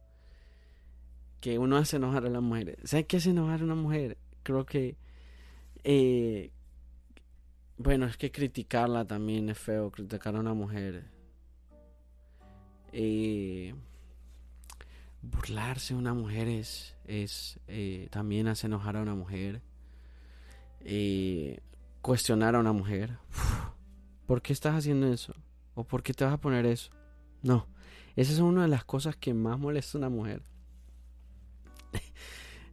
[1.42, 2.78] que uno hace enojar a las mujeres.
[2.84, 4.16] ¿Sabes qué hace enojar a una mujer?
[4.42, 4.96] Creo que,
[5.84, 6.50] eh,
[7.76, 11.10] bueno, es que criticarla también es feo, criticar a una mujer.
[12.90, 13.74] Eh,
[15.22, 19.62] burlarse de una mujer es, es eh, también hace enojar a una mujer.
[22.02, 23.18] cuestionar a una mujer.
[24.26, 25.34] ¿Por qué estás haciendo eso?
[25.74, 26.90] ¿O por qué te vas a poner eso?
[27.42, 27.66] No.
[28.16, 30.42] Esa es una de las cosas que más molesta a una mujer.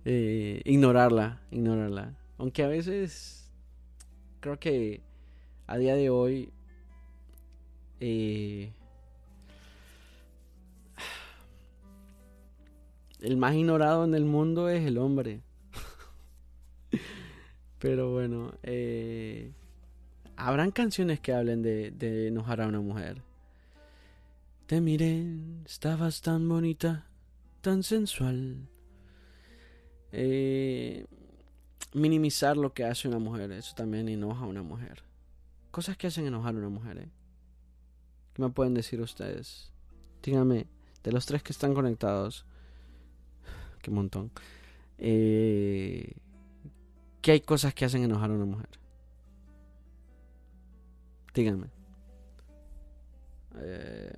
[0.06, 2.18] Eh, ignorarla, ignorarla.
[2.38, 3.52] Aunque a veces
[4.40, 5.04] creo que
[5.68, 6.54] a día de hoy
[8.00, 8.72] eh,
[13.22, 15.42] el más ignorado en el mundo es el hombre.
[17.80, 19.52] Pero bueno, eh,
[20.36, 23.22] habrán canciones que hablen de, enojar a una mujer.
[24.66, 25.26] Te miré,
[25.66, 27.08] estabas tan bonita,
[27.62, 28.68] tan sensual.
[30.12, 31.06] Eh,
[31.94, 35.04] minimizar lo que hace una mujer, eso también enoja a una mujer.
[35.72, 36.98] Cosas que hacen enojar a una mujer.
[37.00, 37.10] ¿eh?
[38.34, 39.72] ¿Qué me pueden decir ustedes?
[40.24, 40.68] Díganme,
[41.04, 42.46] de los tres que están conectados,
[43.82, 44.32] qué montón.
[44.98, 46.14] Eh,
[47.22, 48.70] qué hay cosas que hacen enojar a una mujer?
[51.34, 51.68] Díganme.
[53.56, 54.12] Eh,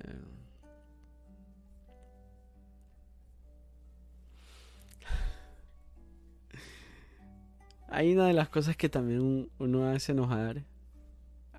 [7.94, 10.64] Hay una de las cosas que también uno hace enojar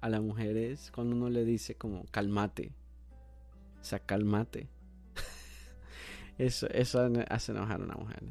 [0.01, 2.71] a las mujeres cuando uno le dice como calmate.
[3.79, 4.67] O sea, calmate.
[6.37, 6.67] Eso,
[7.29, 8.23] hace enojar a una mujer.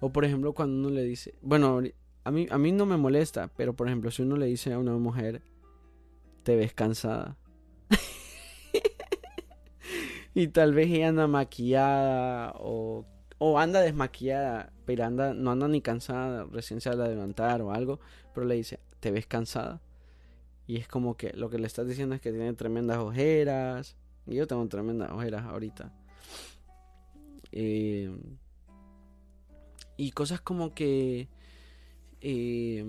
[0.00, 1.80] O por ejemplo cuando uno le dice, bueno,
[2.24, 4.78] a mí, a mí no me molesta, pero por ejemplo si uno le dice a
[4.78, 5.42] una mujer,
[6.42, 7.36] te ves cansada.
[10.34, 13.06] y tal vez ella anda maquillada o
[13.38, 18.00] o anda desmaquillada, pero anda, no anda ni cansada, recién se va a o algo,
[18.34, 19.80] pero le dice, ¿te ves cansada?
[20.66, 23.96] Y es como que lo que le estás diciendo es que tiene tremendas ojeras.
[24.26, 25.94] Y yo tengo tremendas ojeras ahorita.
[27.60, 28.08] Eh,
[29.96, 31.28] y cosas como que...
[32.20, 32.84] Eh,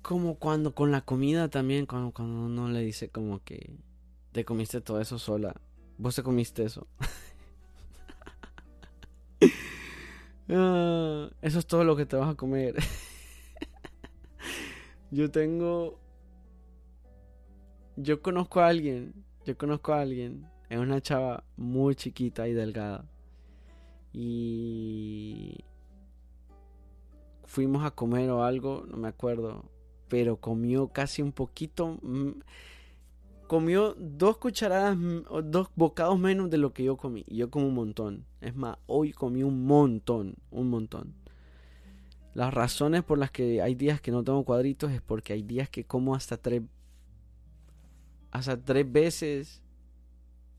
[0.00, 3.76] como cuando con la comida también, cuando, cuando uno le dice como que
[4.32, 5.54] te comiste todo eso sola.
[5.98, 6.86] Vos te comiste eso.
[10.50, 12.74] Ah, eso es todo lo que te vas a comer.
[15.10, 16.00] yo tengo...
[18.00, 19.12] Yo conozco a alguien.
[19.44, 20.46] Yo conozco a alguien.
[20.70, 23.04] Es una chava muy chiquita y delgada.
[24.12, 25.64] Y...
[27.44, 29.64] Fuimos a comer o algo, no me acuerdo.
[30.08, 31.98] Pero comió casi un poquito
[33.48, 34.96] comió dos cucharadas,
[35.44, 37.24] dos bocados menos de lo que yo comí.
[37.26, 38.26] Y yo como un montón.
[38.40, 41.14] Es más, hoy comí un montón, un montón.
[42.34, 45.68] Las razones por las que hay días que no tengo cuadritos es porque hay días
[45.68, 46.62] que como hasta tres,
[48.30, 49.62] hasta tres veces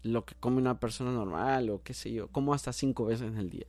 [0.03, 2.27] lo que come una persona normal o qué sé yo.
[2.29, 3.67] Como hasta cinco veces en el día.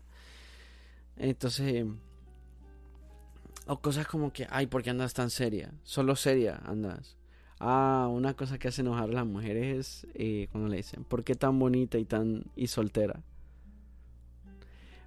[1.16, 1.86] Entonces,
[3.66, 5.72] o cosas como que, ay, ¿por qué andas tan seria?
[5.82, 7.16] Solo seria andas.
[7.58, 11.24] Ah, una cosa que hace enojar a las mujeres es eh, cuando le dicen, ¿por
[11.24, 13.22] qué tan bonita y tan y soltera?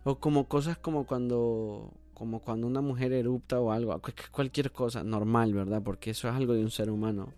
[0.04, 4.00] O como cosas como cuando como cuando una mujer erupta o algo,
[4.32, 5.82] cualquier cosa normal, ¿verdad?
[5.84, 7.34] Porque eso es algo de un ser humano.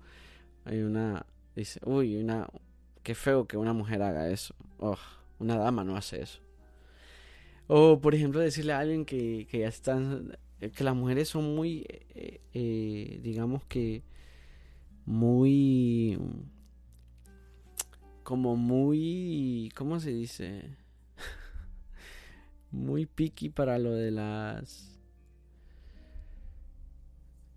[0.66, 2.48] Hay una dice, "Uy, una
[3.04, 4.56] qué feo que una mujer haga eso."
[5.40, 6.40] Una dama no hace eso.
[7.68, 11.86] O por ejemplo decirle a alguien que, que ya están que las mujeres son muy
[11.90, 14.04] eh, eh, digamos que
[15.06, 16.18] muy
[18.24, 20.78] como muy ¿cómo se dice?
[22.72, 25.00] muy picky para lo de las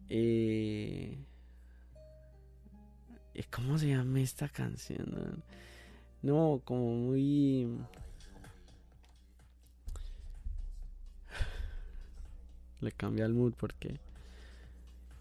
[0.08, 1.18] eh,
[3.44, 5.42] ¿cómo se llama esta canción?
[6.22, 7.68] No, como muy
[12.81, 13.98] le cambia el mood porque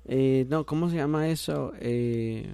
[0.06, 1.74] eh, no, ¿cómo se llama eso?
[1.80, 2.50] Eh,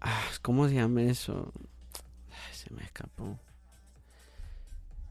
[0.00, 1.52] ah, ¿Cómo se llama eso?
[2.52, 3.38] se me escapó.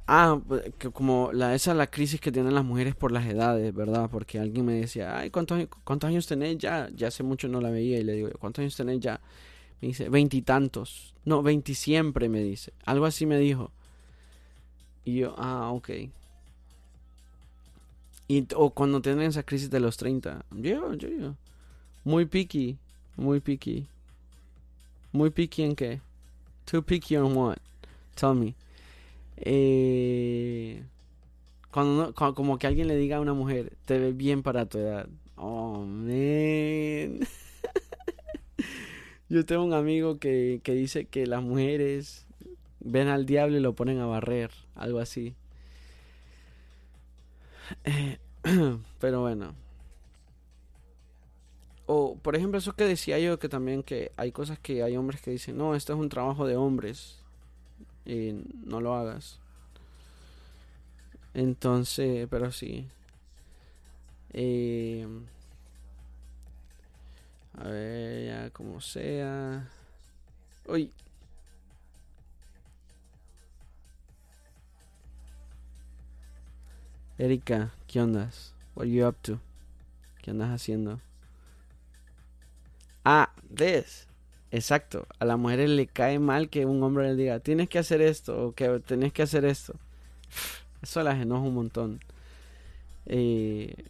[0.07, 3.25] Ah, pues, que como la, esa es la crisis que tienen las mujeres por las
[3.25, 4.09] edades, ¿verdad?
[4.09, 6.89] Porque alguien me decía, ay, ¿cuántos, cuántos años tenés ya?
[6.95, 9.19] Ya hace mucho no la veía y le digo, ¿cuántos años tenés ya?
[9.81, 11.13] Me dice, veintitantos.
[11.25, 12.71] No, veinti siempre, me dice.
[12.85, 13.71] Algo así me dijo.
[15.03, 15.89] Y yo, ah, ok.
[18.29, 20.45] Y, o cuando tienen esa crisis de los 30.
[20.51, 21.35] Yo, yo, yo.
[22.05, 22.77] Muy picky.
[23.17, 23.87] Muy picky.
[25.11, 26.01] Muy picky en qué?
[26.65, 27.57] Too picky on what?
[28.15, 28.55] Tell me.
[29.37, 30.83] Eh,
[31.71, 35.07] cuando, como que alguien le diga a una mujer, te ve bien para tu edad.
[35.35, 37.19] Oh, man.
[39.29, 42.25] Yo tengo un amigo que, que dice que las mujeres
[42.79, 44.51] ven al diablo y lo ponen a barrer.
[44.75, 45.35] Algo así.
[47.83, 48.17] Eh,
[48.99, 49.53] pero bueno.
[51.85, 55.21] O, por ejemplo, eso que decía yo, que también que hay cosas que hay hombres
[55.21, 57.23] que dicen, no, esto es un trabajo de hombres.
[58.07, 58.33] Y
[58.65, 59.39] no lo hagas.
[61.33, 62.87] Entonces, pero sí.
[64.33, 65.07] Eh,
[67.57, 69.67] a ver, ya como sea.
[70.67, 70.91] Uy,
[77.17, 78.53] Erika, ¿qué ondas?
[78.75, 79.39] What you up to?
[80.21, 81.01] ¿Qué andas haciendo?
[83.05, 84.06] Ah, ¿ves?
[84.51, 85.07] Exacto.
[85.19, 88.47] A las mujeres le cae mal que un hombre le diga, tienes que hacer esto
[88.47, 89.73] o que tienes que hacer esto.
[90.81, 91.99] Eso las enoja un montón.
[93.05, 93.85] Eh,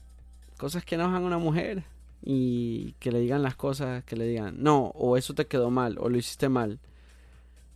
[0.57, 1.83] cosas que enojan a una mujer
[2.23, 5.97] y que le digan las cosas, que le digan, no, o eso te quedó mal,
[5.99, 6.79] o lo hiciste mal.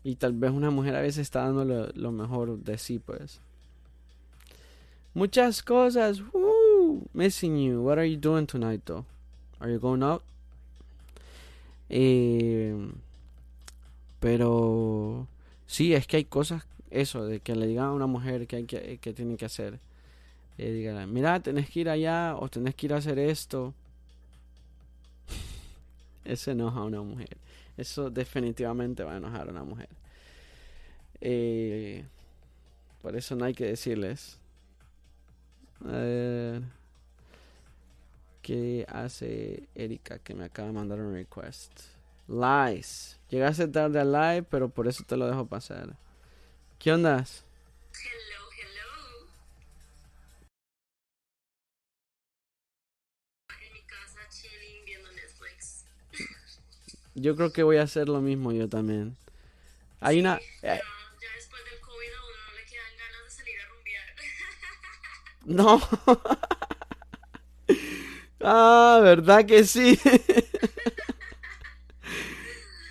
[0.04, 3.40] Y tal vez una mujer a veces está dando lo, lo mejor de sí, pues.
[5.14, 6.22] Muchas cosas.
[6.34, 7.08] Woo!
[7.14, 7.82] Missing you.
[7.82, 9.06] What are you doing tonight, though?
[9.60, 10.24] Are you going out?
[11.94, 12.74] Eh,
[14.22, 15.28] pero
[15.68, 18.64] sí, es que hay cosas, eso, de que le digan a una mujer que, hay
[18.66, 19.80] que, que tiene que hacer.
[20.58, 23.74] Eh, mira, tenés que ir allá o tenés que ir a hacer esto.
[26.26, 27.38] Eso enoja a una mujer.
[27.78, 29.90] Eso definitivamente va a enojar a una mujer.
[31.20, 32.06] Eh,
[33.02, 34.38] por eso no hay que decirles.
[35.86, 36.81] A ver.
[38.42, 41.72] ¿Qué hace Erika que me acaba de mandar un request?
[42.28, 43.20] Lies.
[43.30, 45.96] Llegaste tarde al live, pero por eso te lo dejo pasar.
[46.80, 47.18] ¿Qué onda?
[47.18, 47.28] Hello,
[48.58, 49.28] hello.
[53.62, 55.86] En mi casa chilling viendo Netflix.
[57.14, 59.18] Yo creo que voy a hacer lo mismo yo también.
[60.00, 60.40] Hay una...
[60.64, 60.82] Ya, eh,
[61.22, 64.16] ya después del COVID a uno no le quedan ganas de salir a rumbear.
[65.46, 66.52] no.
[68.44, 70.00] ah, ¿verdad que sí?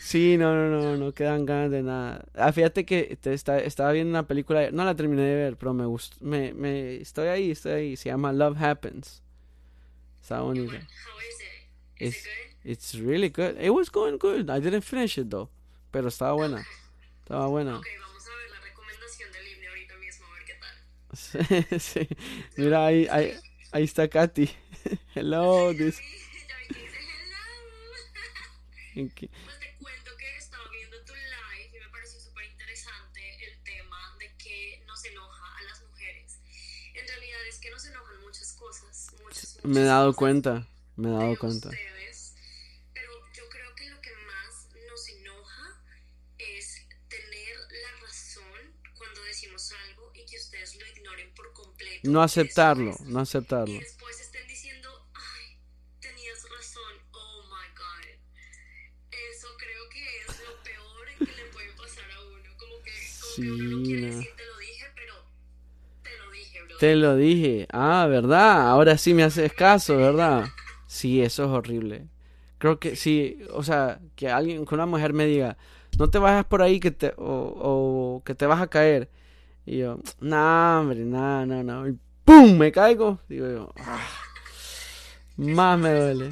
[0.00, 2.24] sí, no, no, no, no quedan ganas de nada.
[2.34, 5.72] Ah, fíjate que te está- estaba viendo una película, no la terminé de ver, pero
[5.74, 7.96] me gustó, me, me, estoy ahí, estoy ahí.
[7.96, 9.22] Se llama Love Happens.
[10.22, 10.76] Está bonita.
[11.98, 12.70] It's, it good?
[12.70, 13.56] it's really good.
[13.60, 14.48] It was going good.
[14.50, 15.48] I didn't finish it though.
[15.90, 16.64] Pero estaba buena.
[17.22, 17.76] Estaba buena.
[17.78, 21.70] Ok, vamos a ver la recomendación del himno ahorita mismo, a ver qué tal.
[21.78, 22.08] Sí, sí.
[22.56, 23.34] Mira, ahí, ahí,
[23.72, 24.48] ahí está Katy.
[25.14, 25.72] Hello.
[25.74, 26.00] This.
[28.94, 33.20] ¿en qué- Pues te cuento que estaba viendo tu live y me pareció súper interesante
[33.46, 36.38] el tema de que nos enoja a las mujeres.
[36.94, 40.66] En realidad es que nos enojan muchas cosas, muchas, muchas Me he dado cosas cuenta.
[40.96, 41.68] Me he dado cuenta.
[41.68, 42.34] ustedes,
[42.92, 45.82] pero yo creo que lo que más nos enoja
[46.38, 52.10] es tener la razón cuando decimos algo y que ustedes lo ignoren por completo.
[52.10, 53.78] No aceptarlo, no aceptarlo.
[63.40, 64.06] No quiere no.
[64.16, 65.14] decir te lo dije, pero
[66.02, 66.76] te lo dije, bro.
[66.78, 67.66] Te lo dije.
[67.72, 68.68] Ah, ¿verdad?
[68.68, 70.44] Ahora sí me haces caso, ¿verdad?
[70.86, 72.08] Sí, eso es horrible.
[72.58, 75.56] Creo que sí, o sea, que alguien, que una mujer me diga,
[75.98, 77.22] no te vayas por ahí que te, o,
[78.16, 79.08] o que te vas a caer.
[79.64, 81.88] Y yo, nah, hombre, nah, no, no.
[81.88, 82.58] Y ¡pum!
[82.58, 83.20] Me caigo.
[83.28, 84.00] Digo yo, ah,
[85.36, 86.30] más me duele.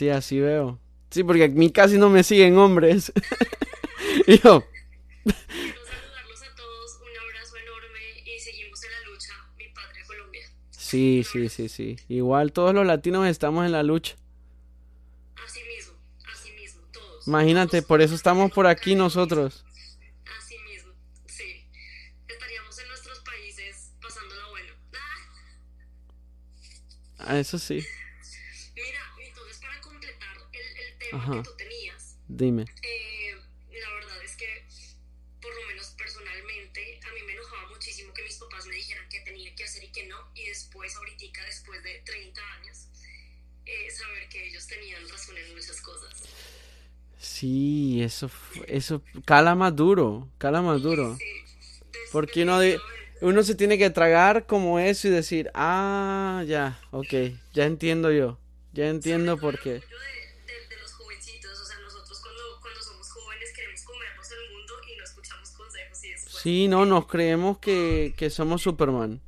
[0.00, 0.78] Sí, así veo.
[1.10, 3.12] Sí, porque a mí casi no me siguen hombres.
[4.26, 4.64] Y yo,
[5.22, 5.36] quiero
[5.84, 10.40] saludarlos a todos, un abrazo enorme y seguimos en la lucha, mi patria Colombia.
[10.70, 11.96] sí, sí, sí, sí.
[12.08, 14.16] Igual todos los latinos estamos en la lucha.
[15.44, 15.92] Así mismo,
[16.32, 17.28] así mismo, todos.
[17.28, 19.64] Imagínate, Todos por eso estamos por aquí nosotros.
[20.38, 20.92] Así mismo,
[21.26, 21.68] sí.
[22.26, 24.72] Estaríamos en nuestros países pasándola bueno.
[27.18, 27.84] Ah, Ah, eso sí.
[31.12, 31.42] Ajá.
[31.42, 32.64] que tú tenías, Dime.
[32.82, 33.34] eh,
[33.80, 34.46] la verdad es que,
[35.40, 39.20] por lo menos personalmente, a mí me enojaba muchísimo que mis papás me dijeran qué
[39.20, 42.88] tenía que hacer y qué no, y después, ahorita, después de 30 años,
[43.66, 46.10] eh, saber que ellos tenían razón en muchas cosas.
[47.18, 48.30] Sí, eso,
[48.66, 51.16] eso cala más duro, cala más duro.
[51.18, 51.24] Sí,
[52.12, 52.80] Porque uno, de-
[53.20, 57.12] uno se tiene que tragar como eso y decir, ah, ya, ok,
[57.52, 58.38] ya entiendo yo,
[58.72, 59.82] ya entiendo por qué.
[66.42, 69.20] Sí, no, nos creemos que, que somos Superman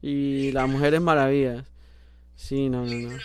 [0.00, 1.66] y las mujeres maravillas.
[2.34, 3.18] Sí, no, no, no.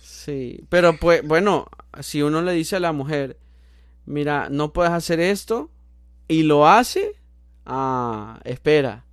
[0.00, 1.66] Sí, pero pues, bueno,
[2.00, 3.38] si uno le dice a la mujer,
[4.06, 5.68] mira, no puedes hacer esto
[6.28, 7.16] y lo hace,
[7.66, 9.04] ah, espera,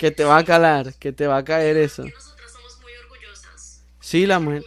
[0.00, 2.02] que te va a calar, que te va a caer eso.
[2.02, 3.84] Nosotras somos muy orgullosas.
[4.00, 4.64] Sí, la mujer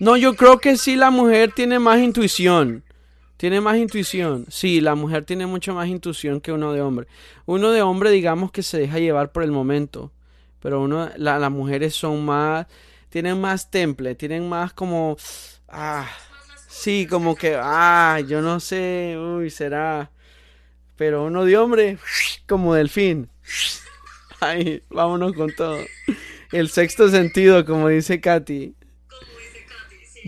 [0.00, 2.84] no yo creo que sí, la mujer tiene más intuición.
[3.36, 4.46] Tiene más intuición.
[4.48, 7.06] Sí, la mujer tiene mucho más intuición que uno de hombre.
[7.44, 10.12] Uno de hombre, digamos que se deja llevar por el momento.
[10.60, 12.66] Pero uno, la- las mujeres son más,
[13.10, 15.16] tienen más temple, tienen más como,
[15.68, 16.08] ah,
[16.68, 20.10] sí, como que, ah, yo no sé, uy, será.
[20.96, 21.98] Pero uno de hombre,
[22.48, 23.28] como delfín.
[24.40, 25.78] Ay, vámonos con todo.
[26.52, 28.74] El sexto sentido, como dice Katy.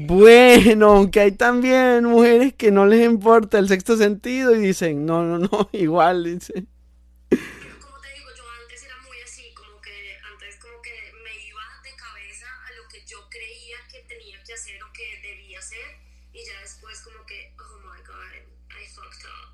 [0.01, 5.24] Bueno, aunque hay también mujeres que no les importa el sexto sentido y dicen, no,
[5.24, 6.53] no, no, igual, dice.
[6.53, 11.62] Como te digo, yo antes era muy así, como que antes como que me iba
[11.82, 15.99] de cabeza a lo que yo creía que tenía que hacer o que debía hacer
[16.32, 18.38] y ya después como que, oh my god,
[18.70, 19.51] I fucked up.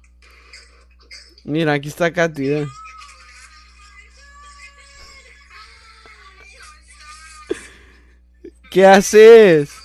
[1.44, 2.48] Mira, aquí está Katy.
[2.48, 2.66] ¿eh?
[8.70, 9.83] ¿Qué haces?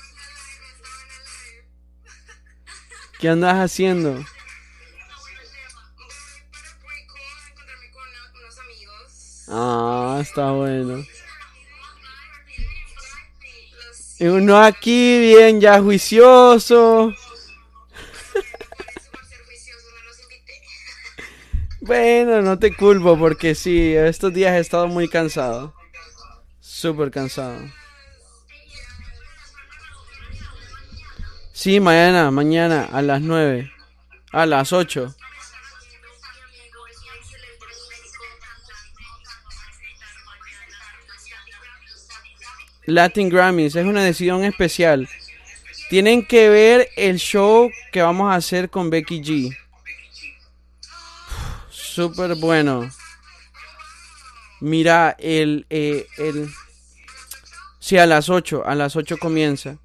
[3.19, 4.23] ¿Qué andas haciendo?
[9.49, 11.03] Ah, está bueno.
[14.19, 17.13] Y uno aquí bien ya juicioso.
[21.81, 25.73] Bueno, no te culpo porque sí, estos días he estado muy cansado.
[26.59, 27.57] Súper cansado.
[31.61, 33.69] Sí, mañana, mañana a las 9.
[34.31, 35.13] A las 8.
[42.85, 45.09] Latin Grammys es una decisión especial.
[45.89, 49.57] Tienen que ver el show que vamos a hacer con Becky G.
[51.69, 52.89] Súper bueno.
[54.61, 56.49] Mira, el, eh, el...
[57.79, 59.77] Sí, a las 8, a las 8 comienza.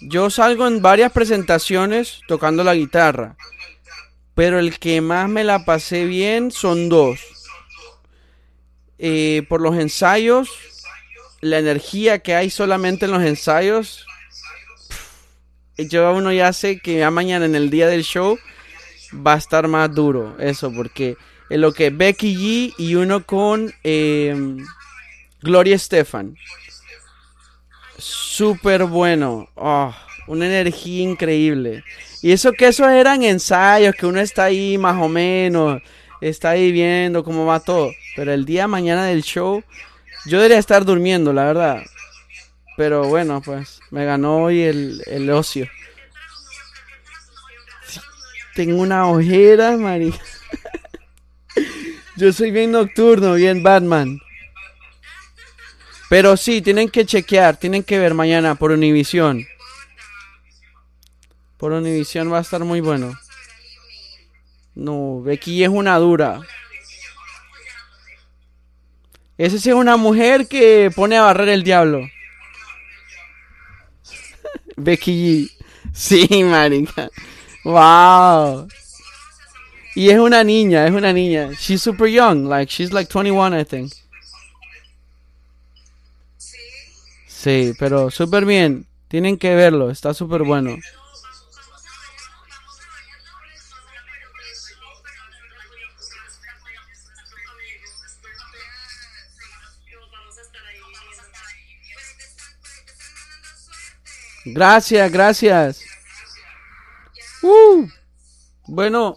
[0.00, 3.36] Yo salgo en varias presentaciones tocando la guitarra.
[4.34, 7.20] Pero el que más me la pasé bien son dos.
[8.98, 10.48] Eh, por los ensayos,
[11.40, 14.06] la energía que hay solamente en los ensayos.
[15.76, 18.38] Yo uno ya sé que ya mañana en el día del show
[19.14, 20.36] va a estar más duro.
[20.38, 21.16] Eso, porque
[21.50, 24.56] en lo que Becky G y uno con eh,
[25.42, 26.36] Gloria Estefan.
[28.00, 29.48] Súper bueno.
[29.54, 29.94] Oh,
[30.26, 31.84] una energía increíble.
[32.22, 35.80] Y eso que esos eran ensayos, que uno está ahí más o menos,
[36.20, 37.90] está ahí viendo cómo va todo.
[38.16, 39.62] Pero el día mañana del show,
[40.26, 41.82] yo debería estar durmiendo, la verdad.
[42.76, 45.68] Pero bueno, pues me ganó hoy el, el ocio.
[48.54, 50.14] Tengo una ojera, María.
[52.16, 54.20] Yo soy bien nocturno, bien Batman.
[56.10, 59.46] Pero sí, tienen que chequear, tienen que ver mañana por Univision.
[61.56, 63.16] Por Univision va a estar muy bueno.
[64.74, 66.40] No, Becky es una dura.
[69.38, 72.00] Esa sí es una mujer que pone a barrer el diablo.
[74.76, 75.50] Becky G.
[75.92, 77.08] Sí, marica.
[77.62, 78.66] Wow.
[79.94, 81.50] Y es una niña, es una niña.
[81.52, 83.92] She's super young, like she's like 21, I think.
[86.36, 86.56] Sí.
[87.40, 88.86] Sí, pero súper bien.
[89.08, 90.76] Tienen que verlo, está súper bueno.
[104.44, 105.80] Gracias, gracias.
[107.42, 107.88] Uh,
[108.66, 109.16] bueno,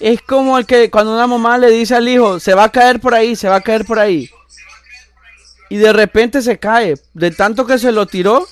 [0.00, 3.00] Es como el que cuando una mamá le dice al hijo, se va a caer
[3.00, 4.30] por ahí, se va a caer por ahí.
[5.70, 6.94] Y de repente se cae.
[7.14, 8.46] De tanto que se lo tiró.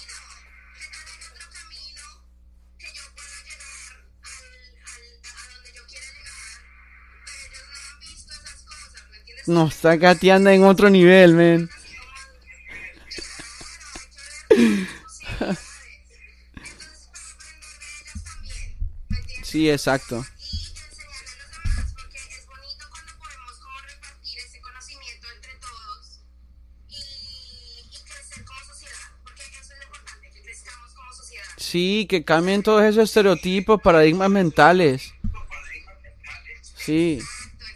[9.47, 11.71] no está gateando en otro nivel, man.
[19.53, 20.42] Entonces, para
[31.73, 35.15] Sí, que cambien todos esos estereotipos, paradigmas mentales.
[36.77, 37.19] Sí,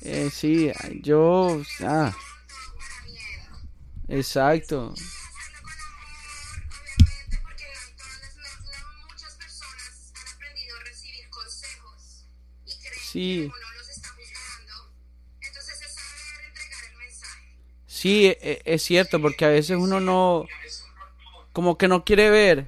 [0.03, 0.70] Eh, sí,
[1.03, 1.62] yo...
[1.80, 2.14] Ah,
[4.09, 4.94] exacto.
[13.11, 13.51] Sí.
[17.86, 20.44] Sí, e- es cierto, porque a veces uno no,
[21.53, 22.66] como que no quiere ver,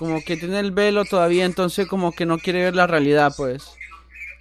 [0.00, 3.74] como que tiene el velo todavía, entonces como que no quiere ver la realidad, pues.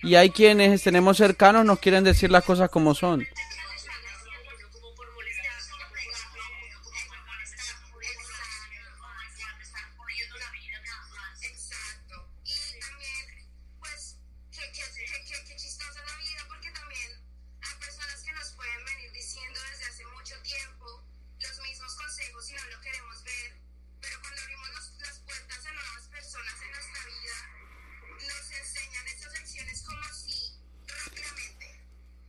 [0.02, 3.28] Y hay quienes tenemos cercanos nos quieren decir las cosas como son.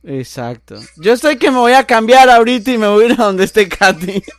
[0.03, 0.75] Exacto.
[0.97, 3.43] Yo estoy que me voy a cambiar ahorita y me voy a ir a donde
[3.43, 4.21] esté Katy.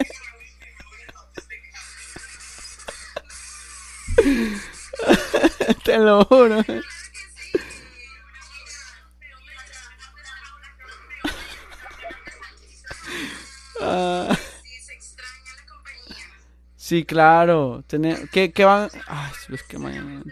[5.85, 6.63] Te lo juro.
[13.81, 14.37] Ah,
[16.77, 17.85] Sí, claro.
[18.33, 18.91] ¿qué, qué van?
[19.07, 20.23] Ay, es que mañana.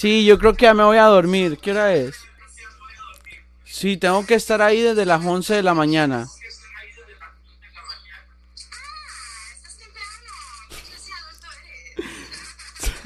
[0.00, 1.58] Sí, yo creo que ya me voy a dormir.
[1.58, 2.16] ¿Qué hora es?
[3.64, 6.26] Sí, tengo que estar ahí desde las 11 de la mañana.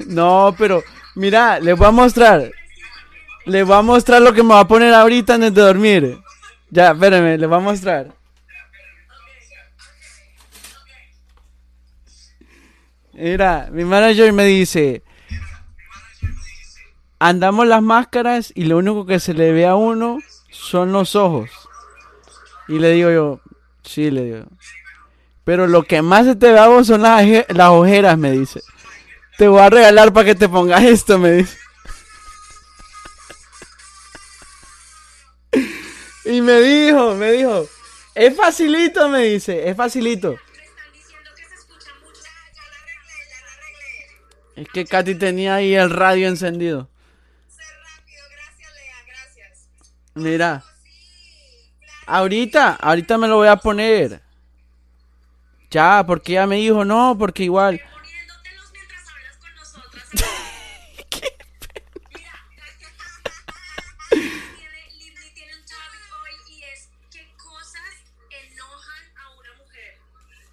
[0.07, 0.83] No, pero
[1.15, 2.49] mira, les voy a mostrar.
[3.45, 6.17] Les voy a mostrar lo que me va a poner ahorita antes de dormir.
[6.69, 8.13] Ya, espérenme, les voy a mostrar.
[13.11, 15.01] Mira, mi manager me dice,
[17.19, 21.49] andamos las máscaras y lo único que se le ve a uno son los ojos.
[22.67, 23.39] Y le digo yo,
[23.83, 24.45] sí, le digo.
[25.43, 28.61] Pero lo que más se te ve a vos son las, las ojeras, me dice.
[29.37, 31.57] Te voy a regalar para que te pongas esto, me dice.
[36.25, 37.67] Y me dijo, me dijo,
[38.15, 40.35] es facilito, me dice, es facilito.
[44.55, 46.89] Es que Katy tenía ahí el radio encendido.
[47.49, 49.69] Sé rápido, gracias, Lea, gracias.
[50.15, 50.63] Mira,
[52.07, 54.21] ahorita, ahorita me lo voy a poner.
[55.69, 57.81] Ya, porque ella me dijo, no, porque igual.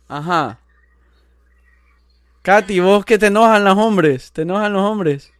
[0.09, 0.59] Ajá.
[2.43, 5.33] Katy, vos que te enojan los hombres, te enojan los hombres.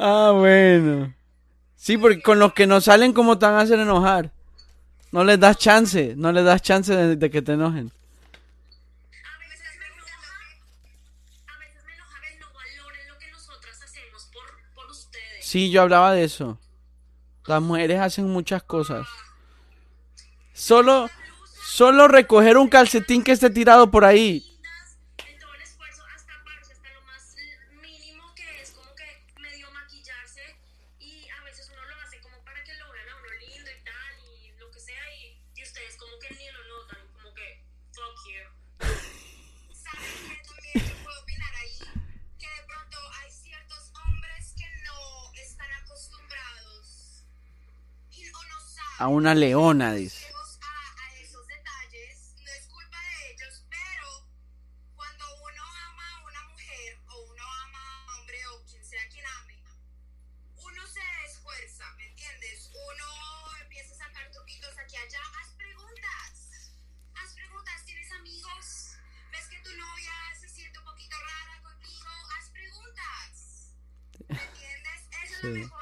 [0.00, 1.12] Ah, bueno.
[1.76, 4.32] Sí, porque con los que no salen, ¿cómo te van a hacer enojar?
[5.10, 7.90] No les das chance, no les das chance de, de que te enojen.
[7.90, 10.14] A veces me enoja,
[11.46, 14.44] a veces me enoja que no valoren lo que nosotras hacemos por,
[14.74, 15.44] por ustedes.
[15.44, 16.58] Sí, yo hablaba de eso.
[17.46, 19.06] Las mujeres hacen muchas cosas.
[20.52, 21.08] Solo,
[21.64, 24.47] solo recoger un calcetín que esté tirado por ahí.
[48.98, 50.26] A una leona, dice.
[75.40, 75.77] Sí.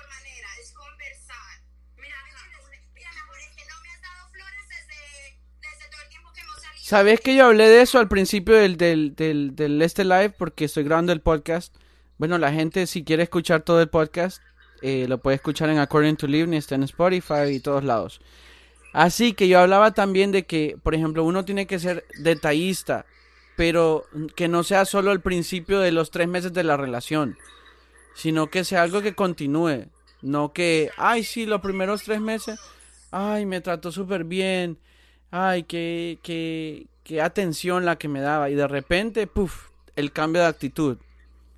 [6.86, 10.30] ¿Sabes que yo hablé de eso al principio del, del, del, este live?
[10.30, 11.74] Porque estoy grabando el podcast.
[12.16, 14.40] Bueno, la gente si quiere escuchar todo el podcast,
[14.82, 18.20] eh, lo puede escuchar en According to Livni, está en Spotify y todos lados.
[18.92, 23.04] Así que yo hablaba también de que, por ejemplo, uno tiene que ser detallista,
[23.56, 24.04] pero
[24.36, 27.36] que no sea solo el principio de los tres meses de la relación,
[28.14, 29.86] sino que sea algo que continúe.
[30.22, 32.60] No que, ay, sí, los primeros tres meses,
[33.10, 34.78] ay, me trató súper bien,
[35.30, 40.42] ay, que, que, qué atención la que me daba y de repente, puff, el cambio
[40.42, 40.98] de actitud.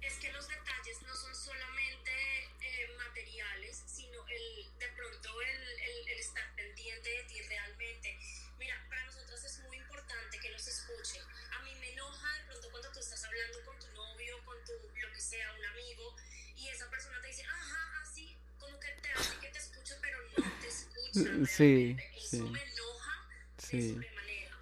[0.00, 2.10] Es que los detalles no son solamente
[2.60, 8.18] eh, materiales, sino el, de pronto el, el, el estar pendiente de ti realmente.
[8.58, 11.22] Mira, para nosotros es muy importante que nos escuchen.
[11.58, 14.72] A mí me enoja de pronto cuando tú estás hablando con tu novio, con tu,
[14.72, 16.14] lo que sea, un amigo,
[16.56, 20.18] y esa persona te dice, ajá, así, como que te hace que te escuche, pero
[20.36, 20.98] no te escucha.
[21.48, 22.18] Sí, realmente.
[22.18, 22.52] Eso sí.
[23.70, 23.98] Sí.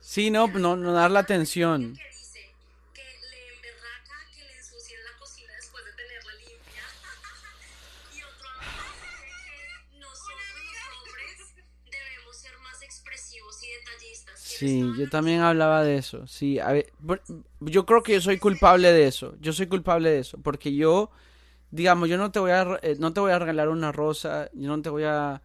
[0.00, 1.94] Sí, no, no, no dar la atención.
[1.94, 2.54] Que dice
[2.94, 6.82] que le emberraca que le ensucien la cocina después de tenerla limpia.
[8.16, 9.50] y otro amigo dice
[9.90, 11.54] que nosotros los hombres
[11.90, 14.42] debemos ser más expresivos y detallistas.
[14.58, 16.26] ¿Tienes Sí, yo también hablaba de eso.
[16.26, 16.92] Sí, a ver,
[17.60, 19.36] yo creo que yo soy culpable de eso.
[19.40, 21.10] Yo soy culpable de eso, porque yo,
[21.70, 24.68] digamos, yo no te voy a, eh, no te voy a regalar una rosa, yo
[24.68, 25.42] no te voy a,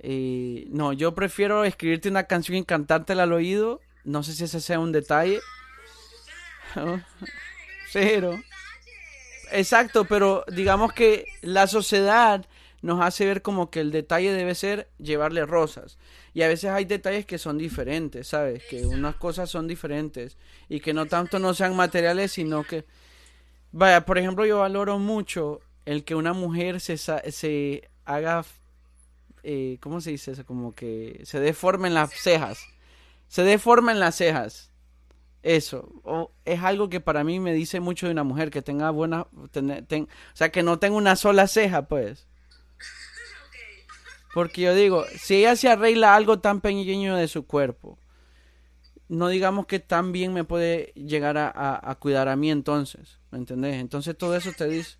[0.00, 3.80] eh, no, yo prefiero escribirte una canción y cantártela al oído.
[4.04, 5.40] No sé si ese sea un detalle.
[7.92, 8.38] Pero,
[9.52, 12.44] exacto, pero digamos que la sociedad
[12.82, 15.98] nos hace ver como que el detalle debe ser llevarle rosas.
[16.34, 18.62] Y a veces hay detalles que son diferentes, ¿sabes?
[18.64, 20.36] Que unas cosas son diferentes
[20.68, 22.84] y que no tanto no sean materiales, sino que...
[23.72, 28.44] Vaya, por ejemplo, yo valoro mucho el que una mujer se, se haga...
[29.46, 30.44] eh, ¿Cómo se dice eso?
[30.46, 32.58] Como que se deformen las cejas.
[33.28, 34.72] Se deformen las cejas.
[35.42, 38.90] Eso, o es algo que para mí me dice mucho de una mujer, que tenga
[38.90, 42.26] buena, ten- o sea, que no tenga una sola ceja, pues.
[44.34, 47.98] Porque yo digo, si ella se arregla algo tan pequeño de su cuerpo,
[49.08, 53.18] no digamos que tan bien me puede llegar a, a- a cuidar a mí entonces,
[53.30, 53.76] ¿me entendés?
[53.76, 54.96] Entonces todo eso te dice,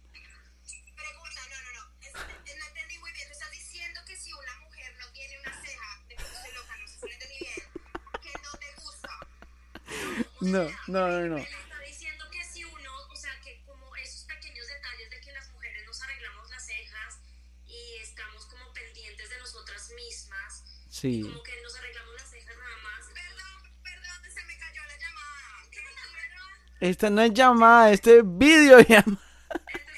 [10.47, 11.37] no, no, no, no.
[11.39, 15.33] Él está diciendo que si uno, o sea, que como esos pequeños detalles de que
[15.33, 17.19] las mujeres nos arreglamos las cejas
[17.67, 22.77] y estamos como pendientes de nosotras mismas, Sí, como que nos arreglamos las cejas nada
[22.83, 23.07] más.
[23.13, 25.69] Perdón, perdón, se me cayó la llamada.
[25.71, 26.51] ¿Qué dijeron?
[26.81, 29.21] esta no es llamada, este es video llamada.
[29.51, 29.93] Este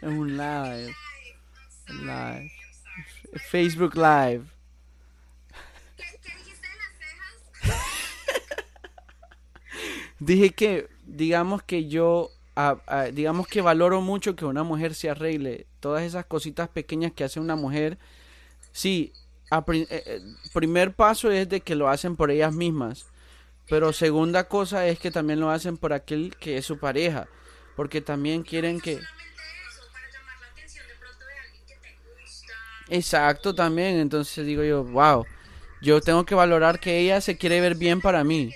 [0.00, 0.96] es un live.
[1.86, 2.52] Es un live.
[3.50, 4.55] Facebook Live.
[10.18, 12.30] Dije que, digamos que yo,
[13.12, 15.66] digamos que valoro mucho que una mujer se arregle.
[15.80, 17.98] Todas esas cositas pequeñas que hace una mujer.
[18.72, 19.12] Sí,
[19.50, 20.20] eh, eh,
[20.52, 23.06] primer paso es de que lo hacen por ellas mismas.
[23.68, 27.28] Pero segunda cosa es que también lo hacen por aquel que es su pareja.
[27.74, 29.00] Porque también quieren que...
[32.88, 33.96] Exacto, también.
[33.98, 35.26] Entonces digo yo, wow,
[35.82, 38.52] yo tengo que valorar que ella se quiere ver bien para mí.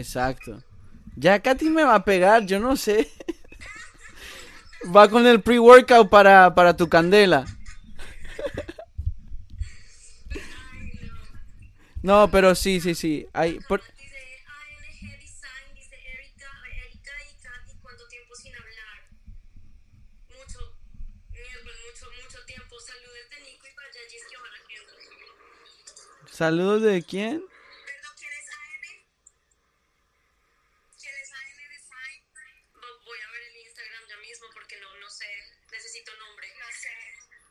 [0.00, 0.62] Exacto.
[1.16, 3.10] Ya Katy me va a pegar, yo no sé.
[4.96, 7.44] Va con el pre-workout para, para tu candela.
[12.02, 13.26] No, pero sí, sí, sí.
[13.34, 14.14] Hay, por- Dice
[26.44, 27.42] ANG Design,
[36.00, 36.48] necesito nombre.
[36.58, 36.88] No sé.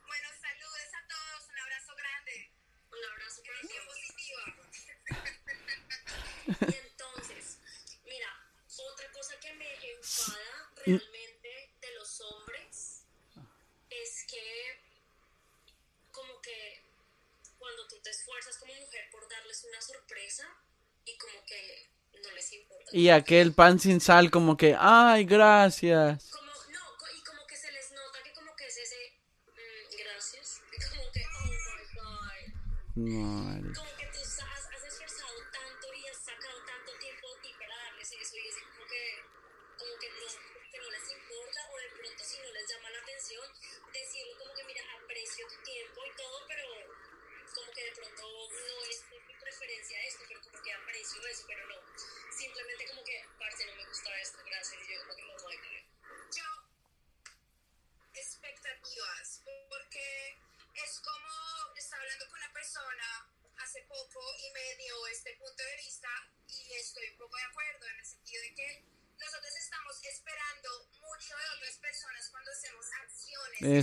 [0.08, 2.52] Bueno, saludos a todos, un abrazo grande.
[2.92, 3.86] Un abrazo para todos.
[3.86, 4.44] positiva.
[6.50, 7.60] Y entonces,
[8.06, 8.28] mira,
[8.92, 13.04] otra cosa que me enfada realmente de los hombres
[13.92, 14.82] es que
[16.12, 16.84] como que
[17.60, 20.48] cuando tú te esfuerzas como mujer por darles una sorpresa
[21.06, 21.92] y como que
[22.24, 22.90] no les importa.
[22.94, 26.29] Y aquel pan sin sal como que, ay, gracias.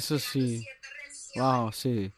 [0.07, 0.65] Eso sí.
[1.35, 2.13] Wow, sí.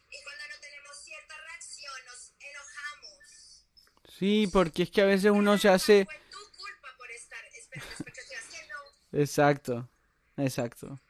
[4.18, 6.04] Sí, porque es que a veces uno se hace...
[6.04, 9.18] Fue tu culpa por estar esperando expectativas que no.
[9.22, 9.88] Exacto,
[10.36, 11.00] exacto.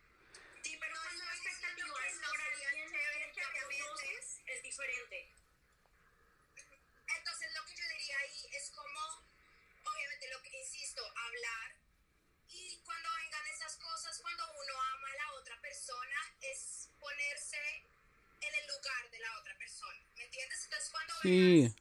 [0.62, 2.87] Sí, pero No, cuando no la es expectativa lo que es no por sería alguien
[2.95, 3.83] chévere, que obviamente.
[3.83, 5.18] conoces, es diferente.
[7.18, 9.01] Entonces lo que yo diría ahí es como,
[9.83, 11.68] obviamente lo que insisto, hablar.
[12.55, 17.57] Y cuando vengan esas cosas, cuando uno ama a la otra persona, es ponerse
[18.41, 19.99] en el lugar de la otra persona.
[20.16, 20.68] ¿Me entiendes?
[21.29, 21.78] Entonces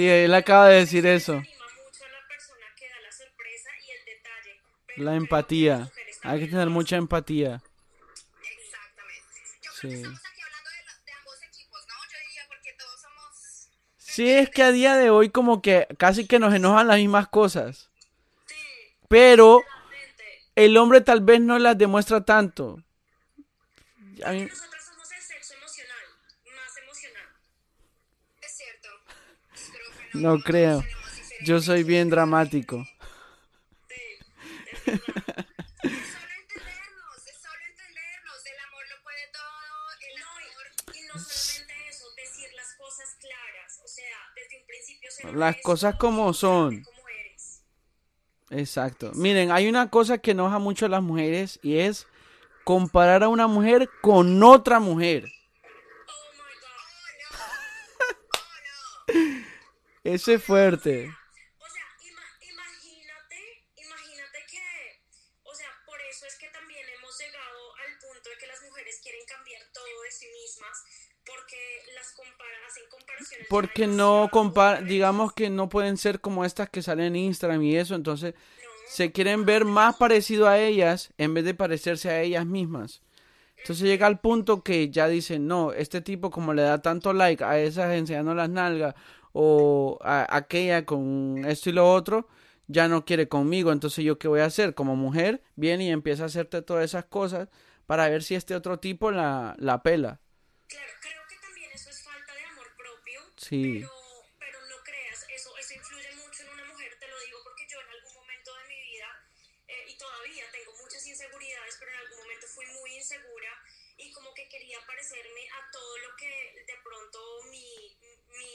[0.00, 1.42] sí, él acaba de decir eso.
[4.96, 5.90] La empatía.
[6.22, 7.62] Hay que tener mucha empatía.
[9.80, 9.88] Sí.
[9.88, 11.94] creo que estamos aquí hablando de, la- de ambos equipos, ¿no?
[12.12, 13.68] Yo diría porque todos somos...
[13.98, 17.28] Sí, es que a día de hoy como que casi que nos enojan las mismas
[17.28, 17.90] cosas.
[19.08, 19.62] Pero
[20.54, 22.82] el hombre tal vez no las demuestra tanto.
[24.24, 25.96] A mí- Nosotros somos el sexo emocional,
[26.56, 27.28] más emocional.
[28.42, 28.88] Es cierto.
[29.72, 30.82] Creo que no creo.
[31.42, 32.84] Yo soy bien dramático.
[33.88, 33.94] Sí,
[34.84, 35.16] es solo
[36.36, 38.46] entendernos, es solo entendernos.
[38.46, 40.42] El amor lo puede todo, el amor...
[40.94, 43.80] y, no solamente eso, decir las cosas claras.
[43.84, 46.82] O sea, desde un principio ser Las cosas como son.
[46.82, 47.62] cómo eres.
[48.50, 49.12] Exacto.
[49.14, 52.06] Miren, hay una cosa que enoja mucho a las mujeres y es
[52.64, 55.24] comparar a una mujer con otra mujer.
[60.04, 61.10] Ese es fuerte.
[61.58, 63.40] O sea, ima- imagínate,
[63.76, 64.64] imagínate que,
[65.44, 69.00] o sea, por eso es que también hemos llegado al punto de que las mujeres
[69.02, 70.76] quieren cambiar todo de sí mismas,
[71.24, 73.46] porque las comparan, hacen comparaciones.
[73.48, 73.92] Porque no
[74.26, 74.88] demasiado compar, correctas.
[74.88, 78.68] digamos que no pueden ser como estas que salen en Instagram y eso, entonces No,
[78.88, 83.02] se quieren ver más parecido a ellas en vez de parecerse a ellas mismas.
[83.58, 87.44] Entonces llega al punto que ya dicen, no, este tipo como le da tanto like
[87.44, 88.94] a esas enseñando las nalgas
[89.32, 92.28] o a aquella con esto y lo otro,
[92.66, 93.72] ya no quiere conmigo.
[93.72, 94.74] Entonces yo qué voy a hacer?
[94.74, 97.48] Como mujer, viene y empieza a hacerte todas esas cosas
[97.86, 100.20] para ver si este otro tipo la, la pela.
[100.68, 103.20] Claro, creo que también eso es falta de amor propio.
[103.36, 103.80] Sí.
[103.80, 103.99] Pero,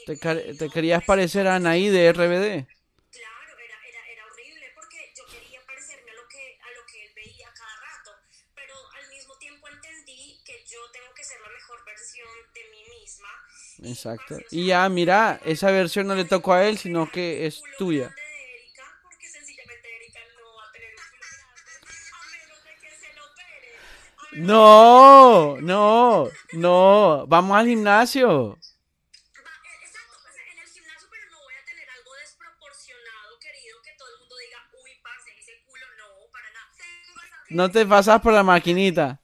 [0.06, 2.66] Te, te querías parecer a Anaí de RBD.
[3.10, 7.04] Claro, era, era, era horrible porque yo quería parecerme a lo que a lo que
[7.04, 8.12] él veía cada rato,
[8.54, 12.82] pero al mismo tiempo entendí que yo tengo que ser la mejor versión de mí
[13.00, 13.28] misma.
[13.90, 14.38] Exacto.
[14.52, 18.14] Y ya, mira, esa versión no le tocó a él, sino que es tuya.
[24.32, 27.26] No, no, no.
[27.26, 28.58] Vamos al gimnasio.
[33.38, 36.72] Querido, que todo el mundo diga, uy, parce, ese culo, no, para nada.
[37.50, 39.20] No te pasas por la maquinita.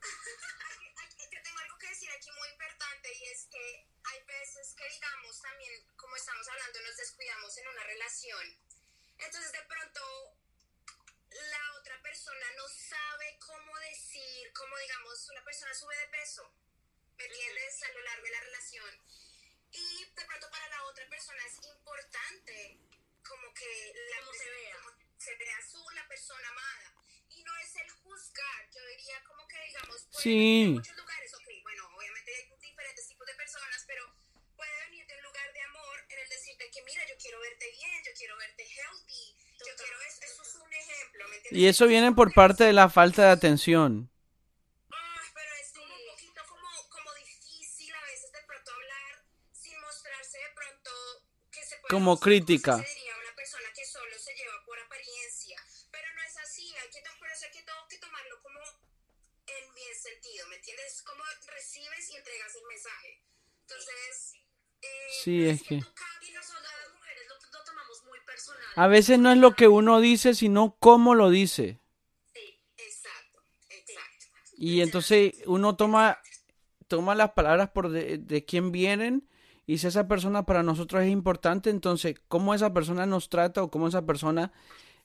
[0.00, 4.74] Aquí- aquí- yo tengo algo que decir aquí muy importante y es que hay veces
[4.74, 8.44] que digamos también, como estamos hablando, nos descuidamos en una relación.
[9.18, 10.00] Entonces de pronto
[11.30, 16.50] la otra persona no sabe cómo decir, cómo digamos, una persona sube de peso,
[17.16, 17.82] ¿me entiendes?
[17.82, 19.02] A lo largo de la relación.
[19.72, 22.78] Y de pronto para la otra persona es importante
[23.28, 24.74] como que la Cómo se vea.
[24.78, 26.94] como se vea su, la persona amada.
[27.30, 30.34] Y no es el juzgar, yo diría como que digamos, puede Sí.
[30.34, 34.04] venir de muchos lugares, ok, bueno, obviamente hay diferentes tipos de personas, pero
[34.56, 37.64] puede venir de un lugar de amor en el decirte que mira, yo quiero verte
[37.72, 41.62] bien, yo quiero verte healthy, yo Total, quiero, eso, eso es un ejemplo, ¿me entiendes?
[41.62, 44.10] Y eso viene por parte de la falta de atención.
[51.58, 52.18] Es como un
[65.28, 65.82] Sí, es que-.
[68.76, 71.80] A veces no es lo que uno dice, sino cómo lo dice.
[72.32, 72.40] Sí,
[72.78, 74.54] Exacto, exacto.
[74.56, 76.18] Y entonces uno toma
[76.86, 79.28] toma las palabras por de, de quién vienen
[79.66, 83.70] y si esa persona para nosotros es importante, entonces cómo esa persona nos trata o
[83.70, 84.50] cómo esa persona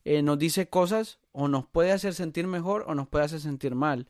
[0.06, 3.76] eh, nos dice cosas o nos puede hacer sentir mejor o nos puede hacer sentir
[3.76, 4.08] mal.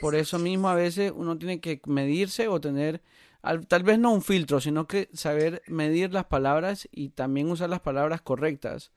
[0.00, 3.00] Por eso mismo a veces uno tiene que medirse o tener,
[3.46, 7.70] al- tal vez no un filtro, sino que saber medir las palabras y también usar
[7.70, 8.92] las palabras correctas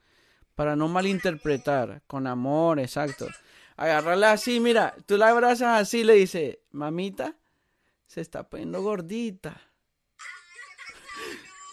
[0.56, 3.28] para no malinterpretar, con amor, exacto.
[3.78, 7.36] Agarrarla así, mira, tú la abrazas así, le dices, mamita,
[8.08, 9.62] se está poniendo gordita.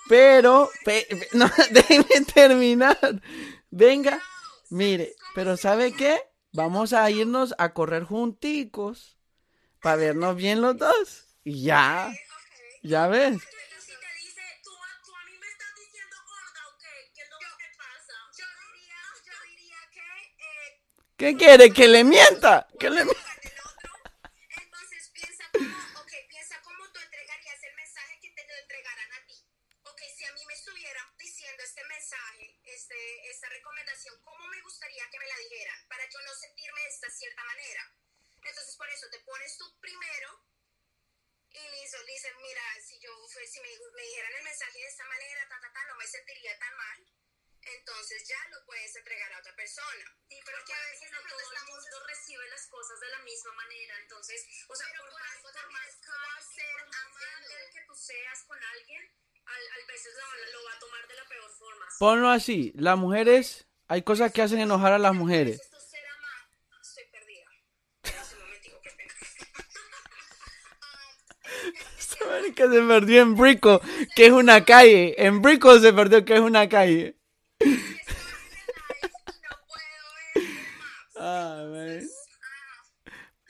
[0.08, 2.98] Pero, pe- pe- no, déjeme terminar.
[3.70, 4.20] Venga,
[4.70, 6.16] mire, pero ¿sabe qué?
[6.52, 9.16] Vamos a irnos a correr junticos
[9.82, 11.24] para vernos bien los dos.
[11.44, 12.12] Y ya,
[12.86, 13.34] ya ves.
[13.36, 17.10] Y si te dice, tú, a- tú a mí me estás diciendo gorda, ¿o qué?
[17.14, 18.14] ¿Qué es lo que te pasa?
[18.38, 20.06] Yo diría, yo diría que
[21.16, 21.72] ¿Qué quiere?
[21.72, 22.66] Que le mienta.
[22.78, 23.34] Que le mienta.
[23.42, 23.92] del otro.
[24.62, 29.26] Entonces piensa como, ok, piensa cómo tú entregarías el mensaje que te lo entregaran a
[29.26, 29.38] ti.
[29.84, 35.08] Ok, si a mí me estuvieran diciendo este mensaje, este, esta recomendación, ¿cómo me gustaría
[35.10, 35.88] que me la dijeran?
[35.88, 37.82] Para yo no sentirme de esta cierta manera.
[38.42, 40.44] Entonces por eso te pones tú primero
[41.56, 44.86] y listo, le dicen, mira, si yo fue, si me, me dijeran el mensaje de
[44.86, 47.06] esta manera, ta, ta, ta, no me sentiría tan mal.
[47.66, 50.04] Entonces ya lo puedes entregar a otra persona.
[50.28, 53.08] Sí, pero Porque que a veces no todo el estamos mundo recibe las cosas de
[53.08, 53.98] la misma manera.
[54.02, 56.76] Entonces, o sea, Pero por por más, algo por también más es kind, ser
[57.18, 59.02] gentle que tú seas con alguien,
[59.46, 61.86] al, al veces lo, lo va a tomar de la peor forma.
[61.98, 65.60] Ponlo así, las mujeres, hay cosas que hacen enojar a las mujeres.
[65.60, 66.50] Esto ser amado.
[66.80, 67.50] Estoy perdida.
[68.02, 69.14] Espera un momentico, qué pena.
[71.98, 73.80] Esta marica se perdió en Brico,
[74.14, 75.14] que es una calle.
[75.18, 77.16] En Brico se perdió, que es una calle.
[81.18, 81.66] Ah.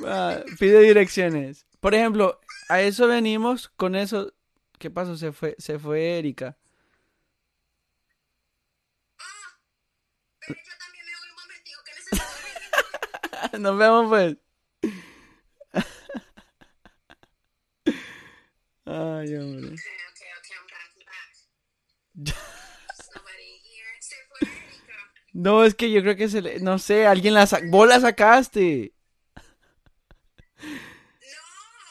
[0.05, 1.67] Ah, pide direcciones.
[1.81, 4.33] Por ejemplo, a eso venimos con eso.
[4.79, 5.17] ¿Qué pasó?
[5.17, 6.57] Se fue, se fue Erika.
[12.13, 13.51] ah.
[13.59, 14.37] Nos vemos pues.
[18.87, 19.67] Ay, hombre.
[19.67, 21.31] Okay, okay, okay, I'm back, I'm back.
[22.15, 23.93] There's nobody here.
[24.01, 24.95] Se fue Erika.
[25.33, 27.67] No, es que yo creo que se le, no sé, alguien la sacó.
[27.69, 28.93] Vos la sacaste.
[29.37, 29.43] No.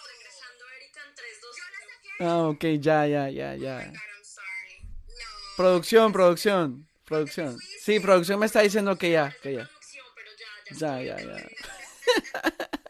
[0.07, 2.23] Regresando Erika en 3, 2, Yo la saqué.
[2.23, 3.75] Ah, ok, ya, ya, ya, Oh my ya.
[3.79, 4.87] God, I'm sorry.
[5.07, 5.55] No.
[5.57, 7.57] Producción, producción, producción.
[7.81, 9.69] Sí, producción me está diciendo que ya, que Ya,
[11.01, 11.17] ya.
[11.17, 11.47] ya, ya.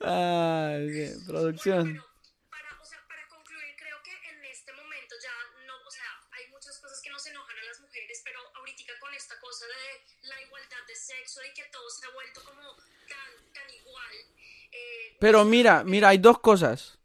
[0.00, 1.84] Ay, bien, producción.
[1.94, 2.04] Bueno,
[2.50, 5.32] para, o sea, para concluir, creo que en este momento ya
[5.66, 9.12] no, o sea, hay muchas cosas que nos enojan a las mujeres, pero ahorita con
[9.14, 12.62] esta cosa de la igualdad de sexo y que todo se ha vuelto como
[13.08, 14.14] tan, tan igual.
[14.72, 16.98] Eh, Pero mira, mira, hay dos cosas.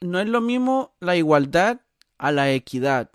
[0.00, 1.80] No es lo mismo la igualdad
[2.18, 3.10] a la equidad.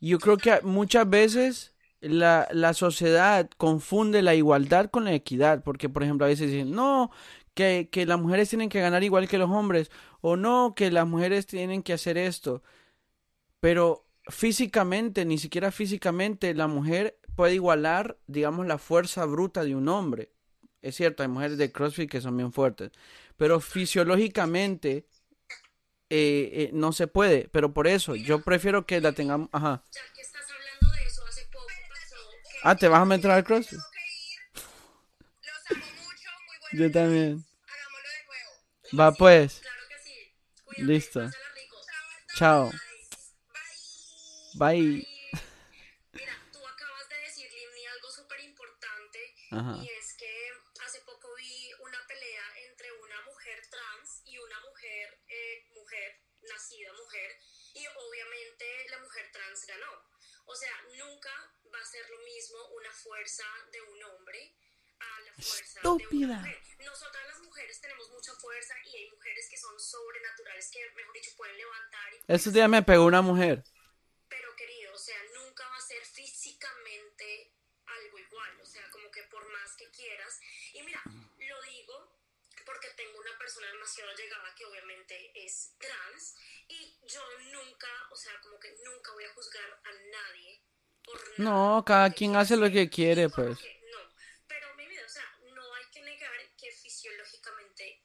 [0.00, 5.88] Yo creo que muchas veces la, la sociedad confunde la igualdad con la equidad, porque
[5.88, 7.10] por ejemplo a veces dicen, no,
[7.54, 11.06] que, que las mujeres tienen que ganar igual que los hombres, o no, que las
[11.06, 12.62] mujeres tienen que hacer esto.
[13.60, 19.88] Pero físicamente, ni siquiera físicamente, la mujer puede igualar, digamos, la fuerza bruta de un
[19.88, 20.32] hombre.
[20.82, 22.92] Es cierto, hay mujeres de CrossFit que son bien fuertes,
[23.36, 25.06] pero fisiológicamente
[26.10, 27.48] eh, eh, no se puede.
[27.48, 29.48] Pero por eso, yo prefiero que la tengamos.
[29.52, 29.82] Ajá.
[29.90, 33.30] ya que estás hablando de eso, hace poco pasó que Ah, ¿te vas a meter
[33.30, 33.80] al CrossFit?
[36.72, 37.44] Yo también.
[37.66, 39.00] Hagámoslo de nuevo.
[39.00, 39.60] Va pues.
[39.60, 40.34] Claro que sí.
[40.64, 41.30] Cuídate, Listo.
[42.36, 42.70] Chao.
[44.56, 44.78] Bye.
[44.80, 45.13] Bye.
[49.54, 49.82] Ajá.
[49.82, 50.50] y es que
[50.84, 56.92] hace poco vi una pelea entre una mujer trans y una mujer, eh, mujer, nacida
[56.92, 57.30] mujer,
[57.74, 59.92] y obviamente la mujer trans ganó.
[60.46, 61.30] O sea, nunca
[61.72, 64.54] va a ser lo mismo una fuerza de un hombre
[65.00, 66.26] a la fuerza de Estúpida.
[66.26, 66.62] una mujer.
[66.84, 71.30] Nosotras las mujeres tenemos mucha fuerza y hay mujeres que son sobrenaturales que, mejor dicho,
[71.36, 73.64] pueden levantar y Estos días me pegó una mujer.
[74.28, 77.53] pero querido, o sea, nunca va a ser físicamente
[78.02, 80.40] algo igual, o sea, como que por más que quieras.
[80.72, 81.02] Y mira,
[81.38, 82.12] lo digo
[82.64, 86.34] porque tengo una persona demasiado llegada que obviamente es trans
[86.68, 87.22] y yo
[87.52, 90.62] nunca, o sea, como que nunca voy a juzgar a nadie
[91.04, 93.58] por nada, No, cada porque quien hace lo que quiere, pues.
[93.58, 93.98] que- no,
[94.48, 98.02] pero mi vida, o sea, no hay que negar que fisiológicamente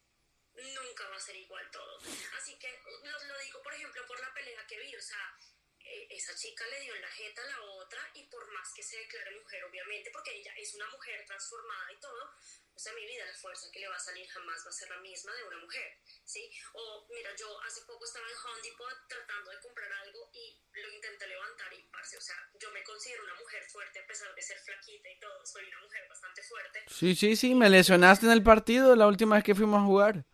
[0.55, 1.99] nunca va a ser igual todo.
[2.37, 2.67] Así que
[3.03, 5.37] lo, lo digo, por ejemplo, por la pelea que vi, o sea,
[5.79, 8.83] eh, esa chica le dio en la jeta a la otra y por más que
[8.83, 12.35] se declare mujer, obviamente, porque ella es una mujer transformada y todo,
[12.75, 14.89] o sea, mi vida, la fuerza que le va a salir jamás va a ser
[14.89, 16.51] la misma de una mujer, ¿sí?
[16.73, 20.89] O, mira, yo hace poco estaba en Home Depot tratando de comprar algo y lo
[20.93, 24.41] intenté levantar y, parce, o sea, yo me considero una mujer fuerte a pesar de
[24.41, 26.85] ser flaquita y todo, soy una mujer bastante fuerte.
[26.87, 30.25] Sí, sí, sí, me lesionaste en el partido la última vez que fuimos a jugar.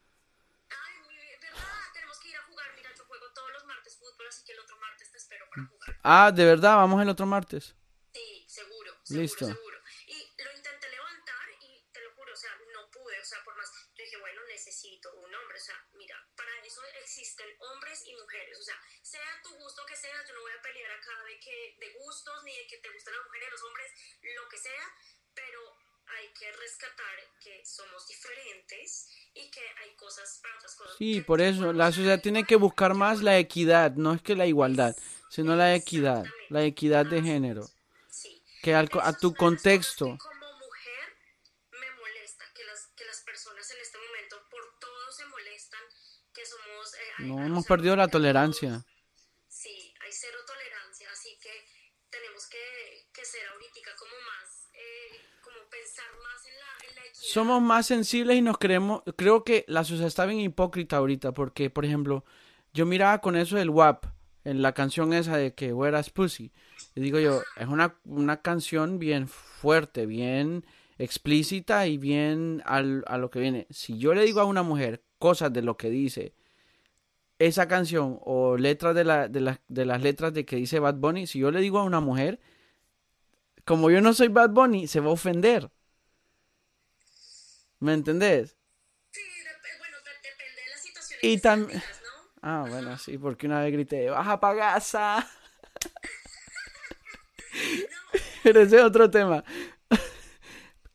[6.07, 7.73] Ah, de verdad, vamos el otro martes.
[8.13, 9.45] Sí, seguro, seguro, Listo.
[9.47, 9.77] seguro.
[10.05, 13.57] Y lo intenté levantar y te lo juro, o sea, no pude, o sea, por
[13.57, 18.15] más, yo dije, bueno, necesito un hombre, o sea, mira, para eso existen hombres y
[18.15, 21.39] mujeres, o sea, sea tu gusto que sea, yo no voy a pelear acá de
[21.39, 23.91] que, de gustos, ni de que te gusten las mujeres, los hombres,
[24.21, 24.85] lo que sea,
[25.33, 25.74] pero
[26.07, 30.95] hay que rescatar que somos diferentes y que hay cosas para otras cosas.
[30.97, 34.45] Sí, por eso, la sociedad tiene que buscar más la equidad, no es que la
[34.45, 34.95] igualdad,
[35.29, 37.65] sino la equidad, la equidad de género.
[38.09, 38.43] Sí.
[38.61, 40.17] Que al- a tu contexto.
[40.17, 41.17] como mujer
[41.71, 45.81] me molesta que las, que las personas en este momento por todo se molestan,
[46.33, 46.93] que somos...
[46.93, 48.83] eh, hay- No hemos perdido la tolerancia.
[49.47, 51.65] Sí, hay cero tolerancia, así que
[52.09, 54.64] tenemos que, que ser ahorita como más,
[55.43, 57.13] como pensar más en la, en la equidad.
[57.13, 61.69] Somos más sensibles y nos creemos, creo que la sociedad está bien hipócrita ahorita, porque,
[61.69, 62.23] por ejemplo,
[62.73, 64.05] yo miraba con eso del WAP,
[64.43, 66.51] en la canción esa de que Where's Pussy,
[66.93, 70.65] y digo yo, es una, una canción bien fuerte, bien
[70.97, 73.67] explícita y bien al- a lo que viene.
[73.69, 76.33] Si yo le digo a una mujer cosas de lo que dice
[77.39, 80.95] esa canción o letras de, la, de, las- de las letras de que dice Bad
[80.95, 82.39] Bunny, si yo le digo a una mujer,
[83.65, 85.71] como yo no soy Bad Bunny, se va a ofender.
[87.79, 88.57] ¿Me entendés?
[89.11, 92.31] Sí, dep- bueno, de- depende de la situación Y en que sean tam- digas, ¿no?
[92.41, 95.27] Ah, bueno, sí, porque una vez grité, baja pa' casa.
[98.43, 99.43] Pero ese es otro tema.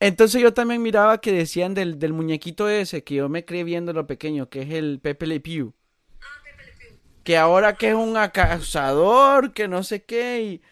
[0.00, 3.92] Entonces yo también miraba que decían del, del muñequito ese, que yo me creí viendo
[3.92, 5.74] lo pequeño, que es el Pepe Le Pew.
[6.22, 6.98] Ah, Pepe Le Pew.
[7.24, 10.42] Que ahora que es un acosador, que no sé qué.
[10.42, 10.62] Y...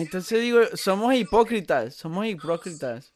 [0.00, 3.12] Entonces digo, somos hipócritas, somos hipócritas.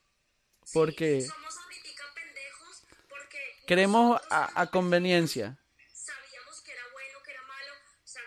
[0.72, 5.56] Porque somos ahorita pendejos porque queremos a, conveniencia.
[5.92, 7.72] sabíamos que era bueno, que era malo,
[8.04, 8.22] o sea,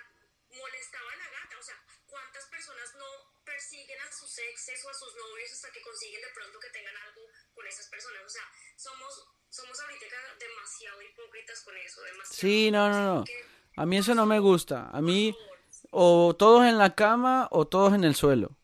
[0.49, 1.77] molestaba a la gata, o sea,
[2.07, 3.05] ¿cuántas personas no
[3.45, 6.97] persiguen a sus exes o a sus novios hasta que consiguen de pronto que tengan
[6.97, 7.21] algo
[7.53, 8.25] con esas personas?
[8.25, 8.45] O sea,
[8.75, 10.05] somos, somos ahorita
[10.39, 12.41] demasiado hipócritas con eso, demasiado.
[12.41, 13.25] Sí, no, no, no.
[13.77, 14.89] A mí eso no me gusta.
[14.89, 15.35] A mí
[15.91, 18.57] o todos en la cama o todos en el suelo.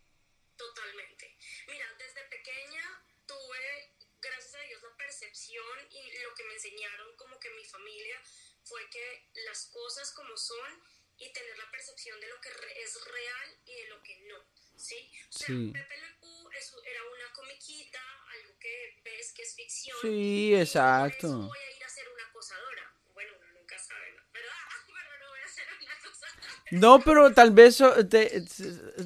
[0.58, 1.38] Totalmente.
[1.68, 2.84] Mira, desde pequeña
[3.26, 8.22] tuve, gracias a Dios, la percepción y lo que me enseñaron como que mi familia
[8.64, 10.82] fue que las cosas como son
[11.18, 14.38] y tener la percepción de lo que es real y de lo que no,
[14.78, 15.12] ¿sí?
[15.30, 15.72] O sea, Sí.
[15.74, 18.00] Pepe Le es- era una comiquita,
[18.32, 19.98] algo que ves que es ficción.
[20.02, 21.28] Sí, exacto.
[21.48, 22.94] voy a ir a ser una acosadora.
[23.14, 24.24] Bueno, uno nunca sabe, ¿no?
[24.32, 24.54] ¿verdad?
[24.88, 26.63] Pero no voy a ser una acosadora.
[26.74, 28.44] No, pero tal vez so- te-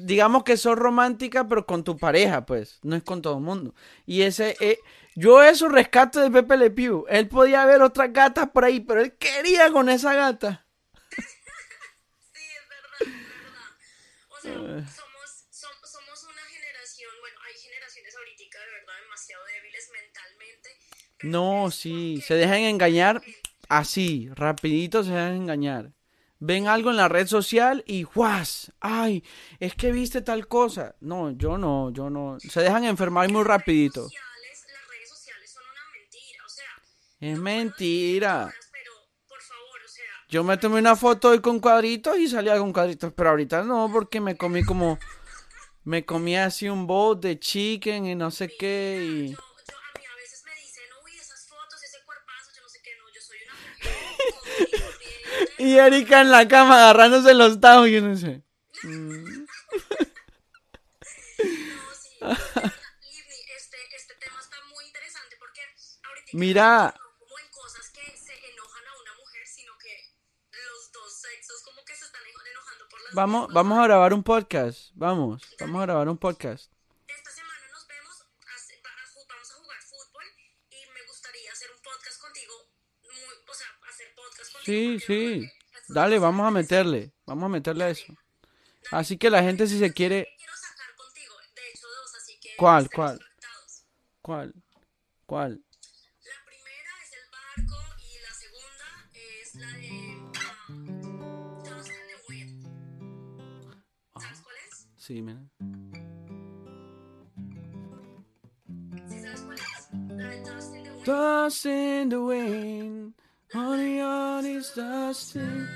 [0.00, 3.74] digamos que sos romántica, pero con tu pareja, pues, no es con todo el mundo.
[4.06, 4.78] Y ese, eh,
[5.14, 7.04] yo eso rescato de Pepe Le Pew.
[7.08, 10.66] Él podía ver otras gatas por ahí, pero él quería con esa gata.
[11.10, 13.08] Sí, es verdad, es
[13.42, 13.70] verdad.
[14.30, 14.84] O sea, Eh.
[14.88, 20.68] somos, som- somos una generación, bueno, hay generaciones ahorita de verdad demasiado débiles mentalmente.
[21.22, 23.20] No, sí, se dejan engañar
[23.68, 25.92] así, rapidito se dejan engañar.
[26.40, 28.72] Ven algo en la red social y ¡guas!
[28.80, 29.24] ¡Ay!
[29.58, 30.94] Es que viste tal cosa.
[31.00, 32.38] No, yo no, yo no.
[32.38, 34.02] Se dejan enfermar muy rapidito.
[34.02, 36.66] Las redes sociales, las redes sociales son una mentira, o sea.
[37.20, 38.54] Es no mentira.
[38.70, 38.92] Pero,
[39.28, 40.04] por favor, o sea.
[40.28, 43.90] Yo me tomé una foto hoy con cuadritos y salía con cuadritos, pero ahorita no,
[43.92, 44.98] porque me comí como...
[45.82, 49.47] Me comí así un bowl de chicken y no sé qué y...
[55.58, 58.42] Y Erika en la cama agarrándose los tajos y yo no sé.
[58.84, 59.46] Mm.
[61.38, 62.72] No, sí, de verdad,
[63.02, 65.60] Livni, este, este tema está muy interesante porque
[66.04, 66.94] ahorita Mira.
[66.96, 69.94] no como en cosas que se enojan a una mujer, sino que
[70.52, 73.84] los dos sexos como que se están eno- enojando por las Vamos, mismas vamos a
[73.84, 74.90] grabar un podcast.
[74.94, 76.72] Vamos, vamos a grabar un podcast.
[84.68, 85.50] Sí, sí.
[85.88, 87.10] Dale, vamos a meterle.
[87.24, 88.12] Vamos a meterle a eso.
[88.90, 90.24] Así que la gente si se quiere...
[90.24, 93.18] ¿qué quiero sacar contigo, de hecho dos, así que ¿Cuál, cuál?
[94.20, 94.52] ¿Cuál?
[95.24, 95.64] ¿Cuál?
[96.22, 99.88] La primera es el barco y la segunda es la de
[100.36, 100.66] ah,
[101.88, 102.68] in the Wind.
[104.98, 105.40] Sí, mira.
[109.08, 109.66] ¿Sí sabes cuál es?
[110.18, 110.28] La
[111.64, 113.17] de in the Wind.
[113.52, 115.66] Honey, all this dust in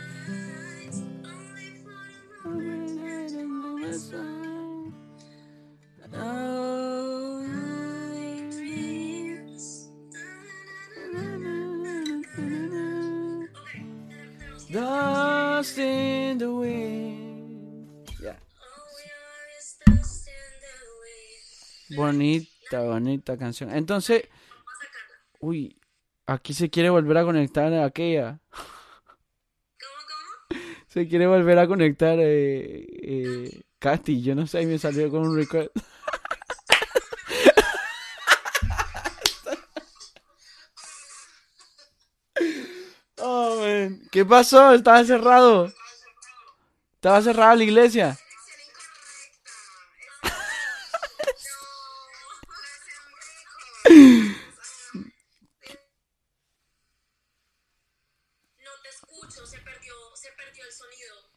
[1.25, 3.45] Only for a
[11.49, 12.27] moment.
[13.57, 18.11] Ok, tenemos que- Dust in the wind.
[18.11, 19.79] Is
[21.89, 21.97] wind.
[21.97, 23.71] Bonita, bonita canción.
[23.71, 24.25] Entonces,
[25.41, 25.77] uy,
[26.27, 28.41] aquí se quiere volver a conectar a aquella.
[28.51, 29.95] ¿Cómo,
[30.49, 30.61] cómo?
[30.89, 34.23] Se quiere volver a conectar eh, eh, Katy.
[34.23, 35.71] Yo no sé, me salió con un request.
[43.25, 44.03] Oh, man.
[44.11, 44.75] ¿Qué pasó?
[44.75, 45.73] Estaba cerrado.
[46.97, 48.19] Estaba cerrada la iglesia.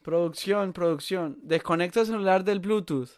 [0.05, 1.39] Producción, producción.
[1.41, 3.09] Desconecta el celular del Bluetooth.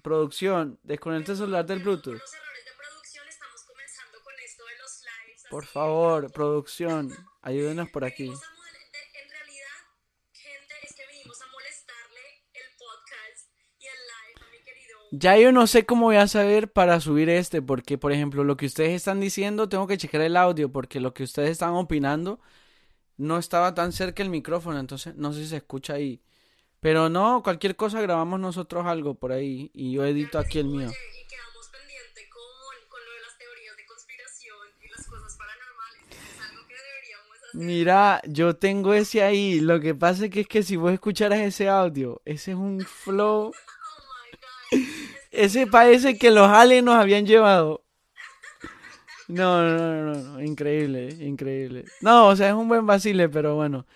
[0.00, 2.18] Producción, desconecta el celular del Bluetooth.
[5.50, 7.12] Por favor, producción,
[7.42, 8.32] ayúdenos por aquí.
[15.10, 18.56] Ya yo no sé cómo voy a saber para subir este, porque por ejemplo lo
[18.56, 22.40] que ustedes están diciendo, tengo que checar el audio, porque lo que ustedes están opinando
[23.16, 26.20] no estaba tan cerca el micrófono, entonces no sé si se escucha ahí.
[26.80, 30.90] Pero no, cualquier cosa grabamos nosotros algo por ahí y yo edito aquí el mío.
[37.56, 41.38] Mira, yo tengo ese ahí, lo que pasa es que es que si vos escucharas
[41.38, 43.50] ese audio, ese es un flow,
[44.72, 44.86] Oh my god.
[45.30, 47.85] ese parece que los aliens nos habían llevado.
[49.28, 51.84] No, no, no, no, no, increíble, increíble.
[52.00, 53.86] No, o sea, es un buen vacile, pero bueno.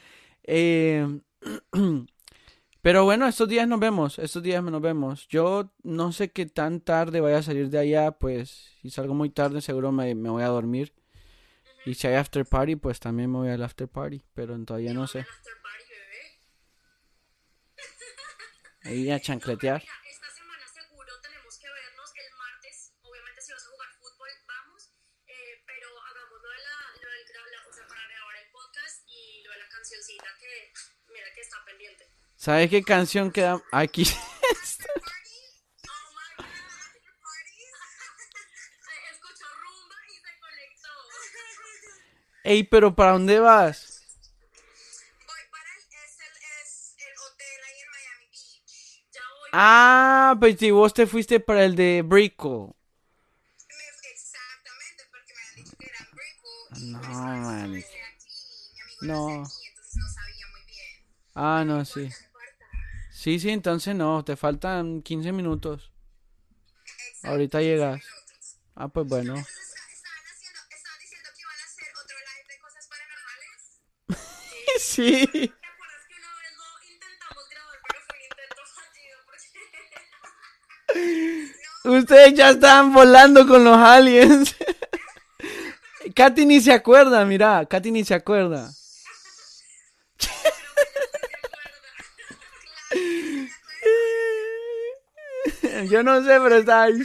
[0.42, 1.06] Eh,
[2.82, 5.28] pero bueno, estos días nos vemos, estos días nos vemos.
[5.28, 9.30] Yo no sé qué tan tarde vaya a salir de allá, pues si salgo muy
[9.30, 10.94] tarde seguro me, me voy a dormir.
[11.86, 15.06] Y si hay after party, pues también me voy al after party, pero todavía no
[15.06, 15.24] sé.
[18.84, 19.80] Ahí a chancletear.
[19.80, 22.92] Mira, esta semana seguro tenemos que vernos el martes.
[23.02, 24.92] Obviamente, si vas a jugar fútbol, vamos.
[25.28, 28.48] eh, pero hagamos lo de la, lo del gra- la- o sea, para grabar el
[28.52, 30.52] podcast y lo de la cancioncita que,
[31.12, 31.56] mira, que está
[32.40, 34.04] ¿Sabes qué canción queda aquí?
[42.42, 44.02] Ey, pero ¿para dónde vas?
[45.26, 45.82] Voy para el,
[46.62, 48.62] es el, hotel ahí en Miami Beach.
[49.52, 52.02] Ah, pues si vos te fuiste para el de.
[52.02, 52.64] Me- exactamente,
[55.10, 56.08] porque me habían dicho que era
[56.78, 57.84] y No, man.
[59.02, 59.44] No.
[61.34, 62.08] Ah, no, sí.
[63.20, 65.92] Sí, sí, entonces no, te faltan 15 minutos.
[66.86, 67.96] Exacto, Ahorita 15 llegas.
[68.00, 68.56] minutos.
[68.74, 69.34] Ah, pues bueno.
[69.36, 69.58] Entonces,
[69.92, 73.60] estaban haciendo, estaban diciendo que iban a hacer otro live de cosas paranormales.
[74.80, 75.26] Sí.
[75.26, 76.64] ¿Te acuerdas que una vez lo
[76.94, 79.18] intentamos grabar, pero fue un intento fallido?
[81.84, 84.56] Porque Ustedes ya estaban volando con los aliens.
[86.16, 88.72] Katy ni se acuerda, mira, Katy ni se acuerda.
[95.88, 96.92] Yo no sé, pero está ahí.
[96.92, 97.04] Había,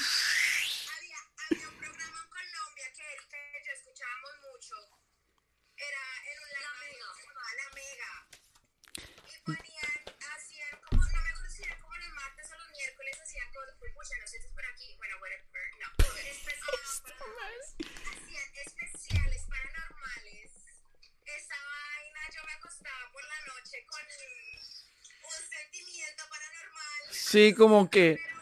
[1.48, 4.76] había un programa en Colombia que Erika y yo escuchábamos mucho.
[5.78, 8.12] Era en un la mega, se llamaba La Mega.
[9.32, 9.96] Y ponían,
[10.36, 13.76] hacían como, no me acuerdo si era como los martes o los miércoles, hacían cosas,
[13.80, 15.88] pucha, no sé si es por aquí, bueno, whatever, no.
[16.20, 17.68] Especiales paranormales.
[17.80, 20.52] Hacían especiales paranormales.
[21.24, 27.02] Esa vaina yo me acostaba por la noche con un sentimiento paranormal.
[27.12, 28.35] Sí, como que.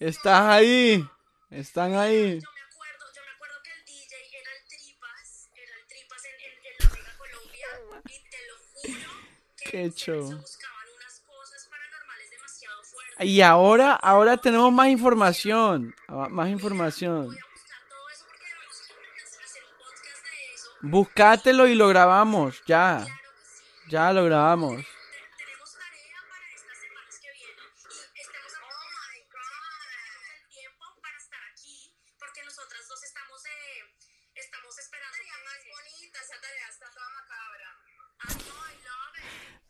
[0.00, 1.04] Estás ahí.
[1.50, 2.40] Están ahí.
[2.40, 6.24] yo me acuerdo, yo me acuerdo que el DJ era el Tripas, era el Tripas
[6.24, 9.10] en, en, en la Mega Colombia, y te lo juro
[9.56, 10.28] que Qué show.
[10.28, 13.26] se buscaban unas cosas paranormales demasiado fuertes.
[13.26, 15.94] Y ahora, ahora tenemos más información.
[16.08, 17.26] ah, Más información.
[17.28, 18.76] Voy a buscar todo eso porque debemos
[19.44, 20.70] hacer un podcast de eso.
[20.82, 22.62] Buscátelo y lo grabamos.
[22.66, 23.04] Ya.
[23.04, 23.90] Claro que sí.
[23.90, 24.84] Ya lo grabamos.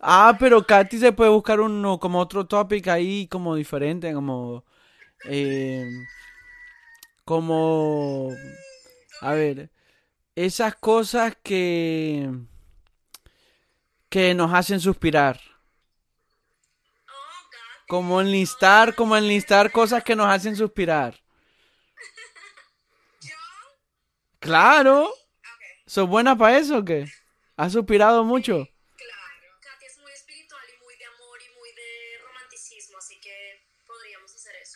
[0.09, 4.65] Ah, pero Katy se puede buscar uno como otro topic ahí como diferente, como
[5.25, 5.85] eh,
[7.25, 8.29] como
[9.21, 9.69] a ver,
[10.37, 12.31] esas cosas que
[14.09, 15.41] que nos hacen suspirar,
[17.89, 21.17] como enlistar, como enlistar cosas que nos hacen suspirar.
[23.23, 23.35] ¿Yo?
[24.39, 25.11] Claro,
[25.85, 27.07] ¿sos buena para eso o qué?
[27.57, 28.69] ¿Has suspirado mucho?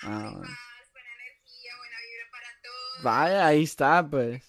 [0.02, 0.40] Ah, bueno.
[0.40, 3.02] Paz, buena energía, buena vibra para todos.
[3.02, 4.42] Vaya, ahí está, pues.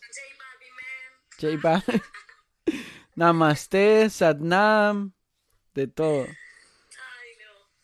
[1.40, 2.02] J Balvin.
[3.16, 5.14] Namaste, Satnam,
[5.74, 6.28] de todo.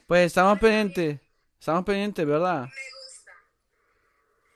[0.07, 1.19] Pues estamos pendientes,
[1.59, 2.61] estamos pendientes, ¿verdad?
[2.61, 3.31] Me gusta.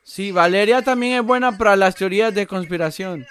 [0.02, 3.26] Sí, Valeria también es buena para las teorías de conspiración.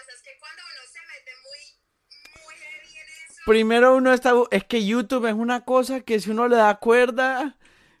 [0.00, 4.32] Pasa es que cuando uno se mete muy, muy heavy en eso, Primero uno está,
[4.50, 7.56] es que YouTube es una cosa que si uno le da cuerda,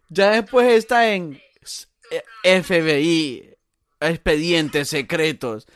[0.08, 1.40] ya después está en
[2.10, 3.56] eh, FBI,
[4.00, 5.66] expedientes secretos.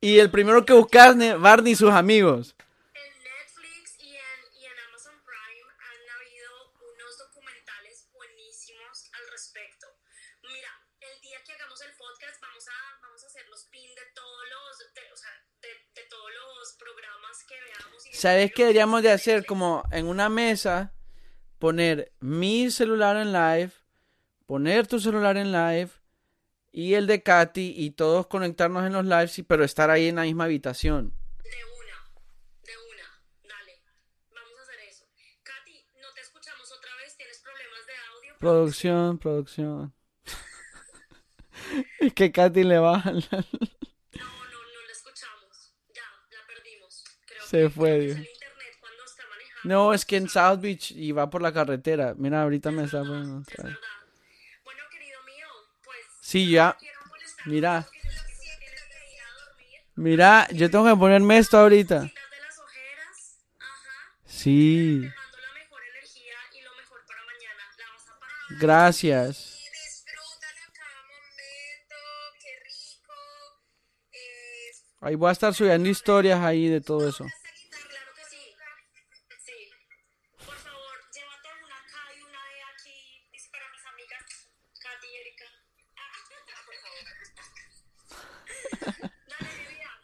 [0.00, 2.56] Y el primero que buscas es Barney y sus amigos.
[18.20, 19.46] ¿Sabes qué deberíamos de hacer?
[19.46, 20.92] Como en una mesa,
[21.58, 23.72] poner mi celular en live,
[24.44, 25.88] poner tu celular en live
[26.70, 30.16] y el de Katy y todos conectarnos en los lives, y- pero estar ahí en
[30.16, 31.14] la misma habitación.
[31.42, 31.96] De una,
[32.62, 33.80] de una, dale.
[34.34, 35.06] Vamos a hacer eso.
[35.42, 38.38] Katy, no te escuchamos otra vez, tienes problemas de audio.
[38.38, 39.94] Producción, producción.
[42.00, 43.14] es que Katy le baja.
[47.50, 48.18] Se fue, Dios.
[49.64, 52.14] No, es que en South Beach y va por la carretera.
[52.16, 53.46] Mira, ahorita me está poniendo vez.
[53.56, 53.78] verdad.
[54.62, 55.46] Bueno, querido mío,
[55.84, 55.98] pues.
[56.20, 56.78] Sí, ya.
[57.46, 57.88] Mira.
[59.96, 62.08] Mira, yo tengo que ponerme esto ahorita.
[64.24, 65.10] Sí,
[68.60, 69.58] gracias.
[75.00, 77.26] Ahí voy a estar subiendo historias ahí de todo eso.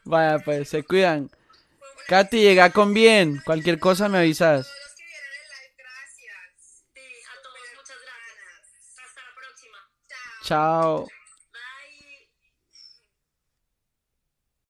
[0.07, 1.31] Vaya, pues, se cuidan.
[2.07, 3.43] Katy, llega con bien.
[3.45, 4.67] Cualquier cosa me avisas.
[4.67, 6.83] todos los que vieron el live, gracias.
[6.95, 9.05] Sí, a todos muchas gracias.
[9.05, 9.79] Hasta la próxima.
[10.43, 11.07] Chao.
[11.07, 11.16] Chao.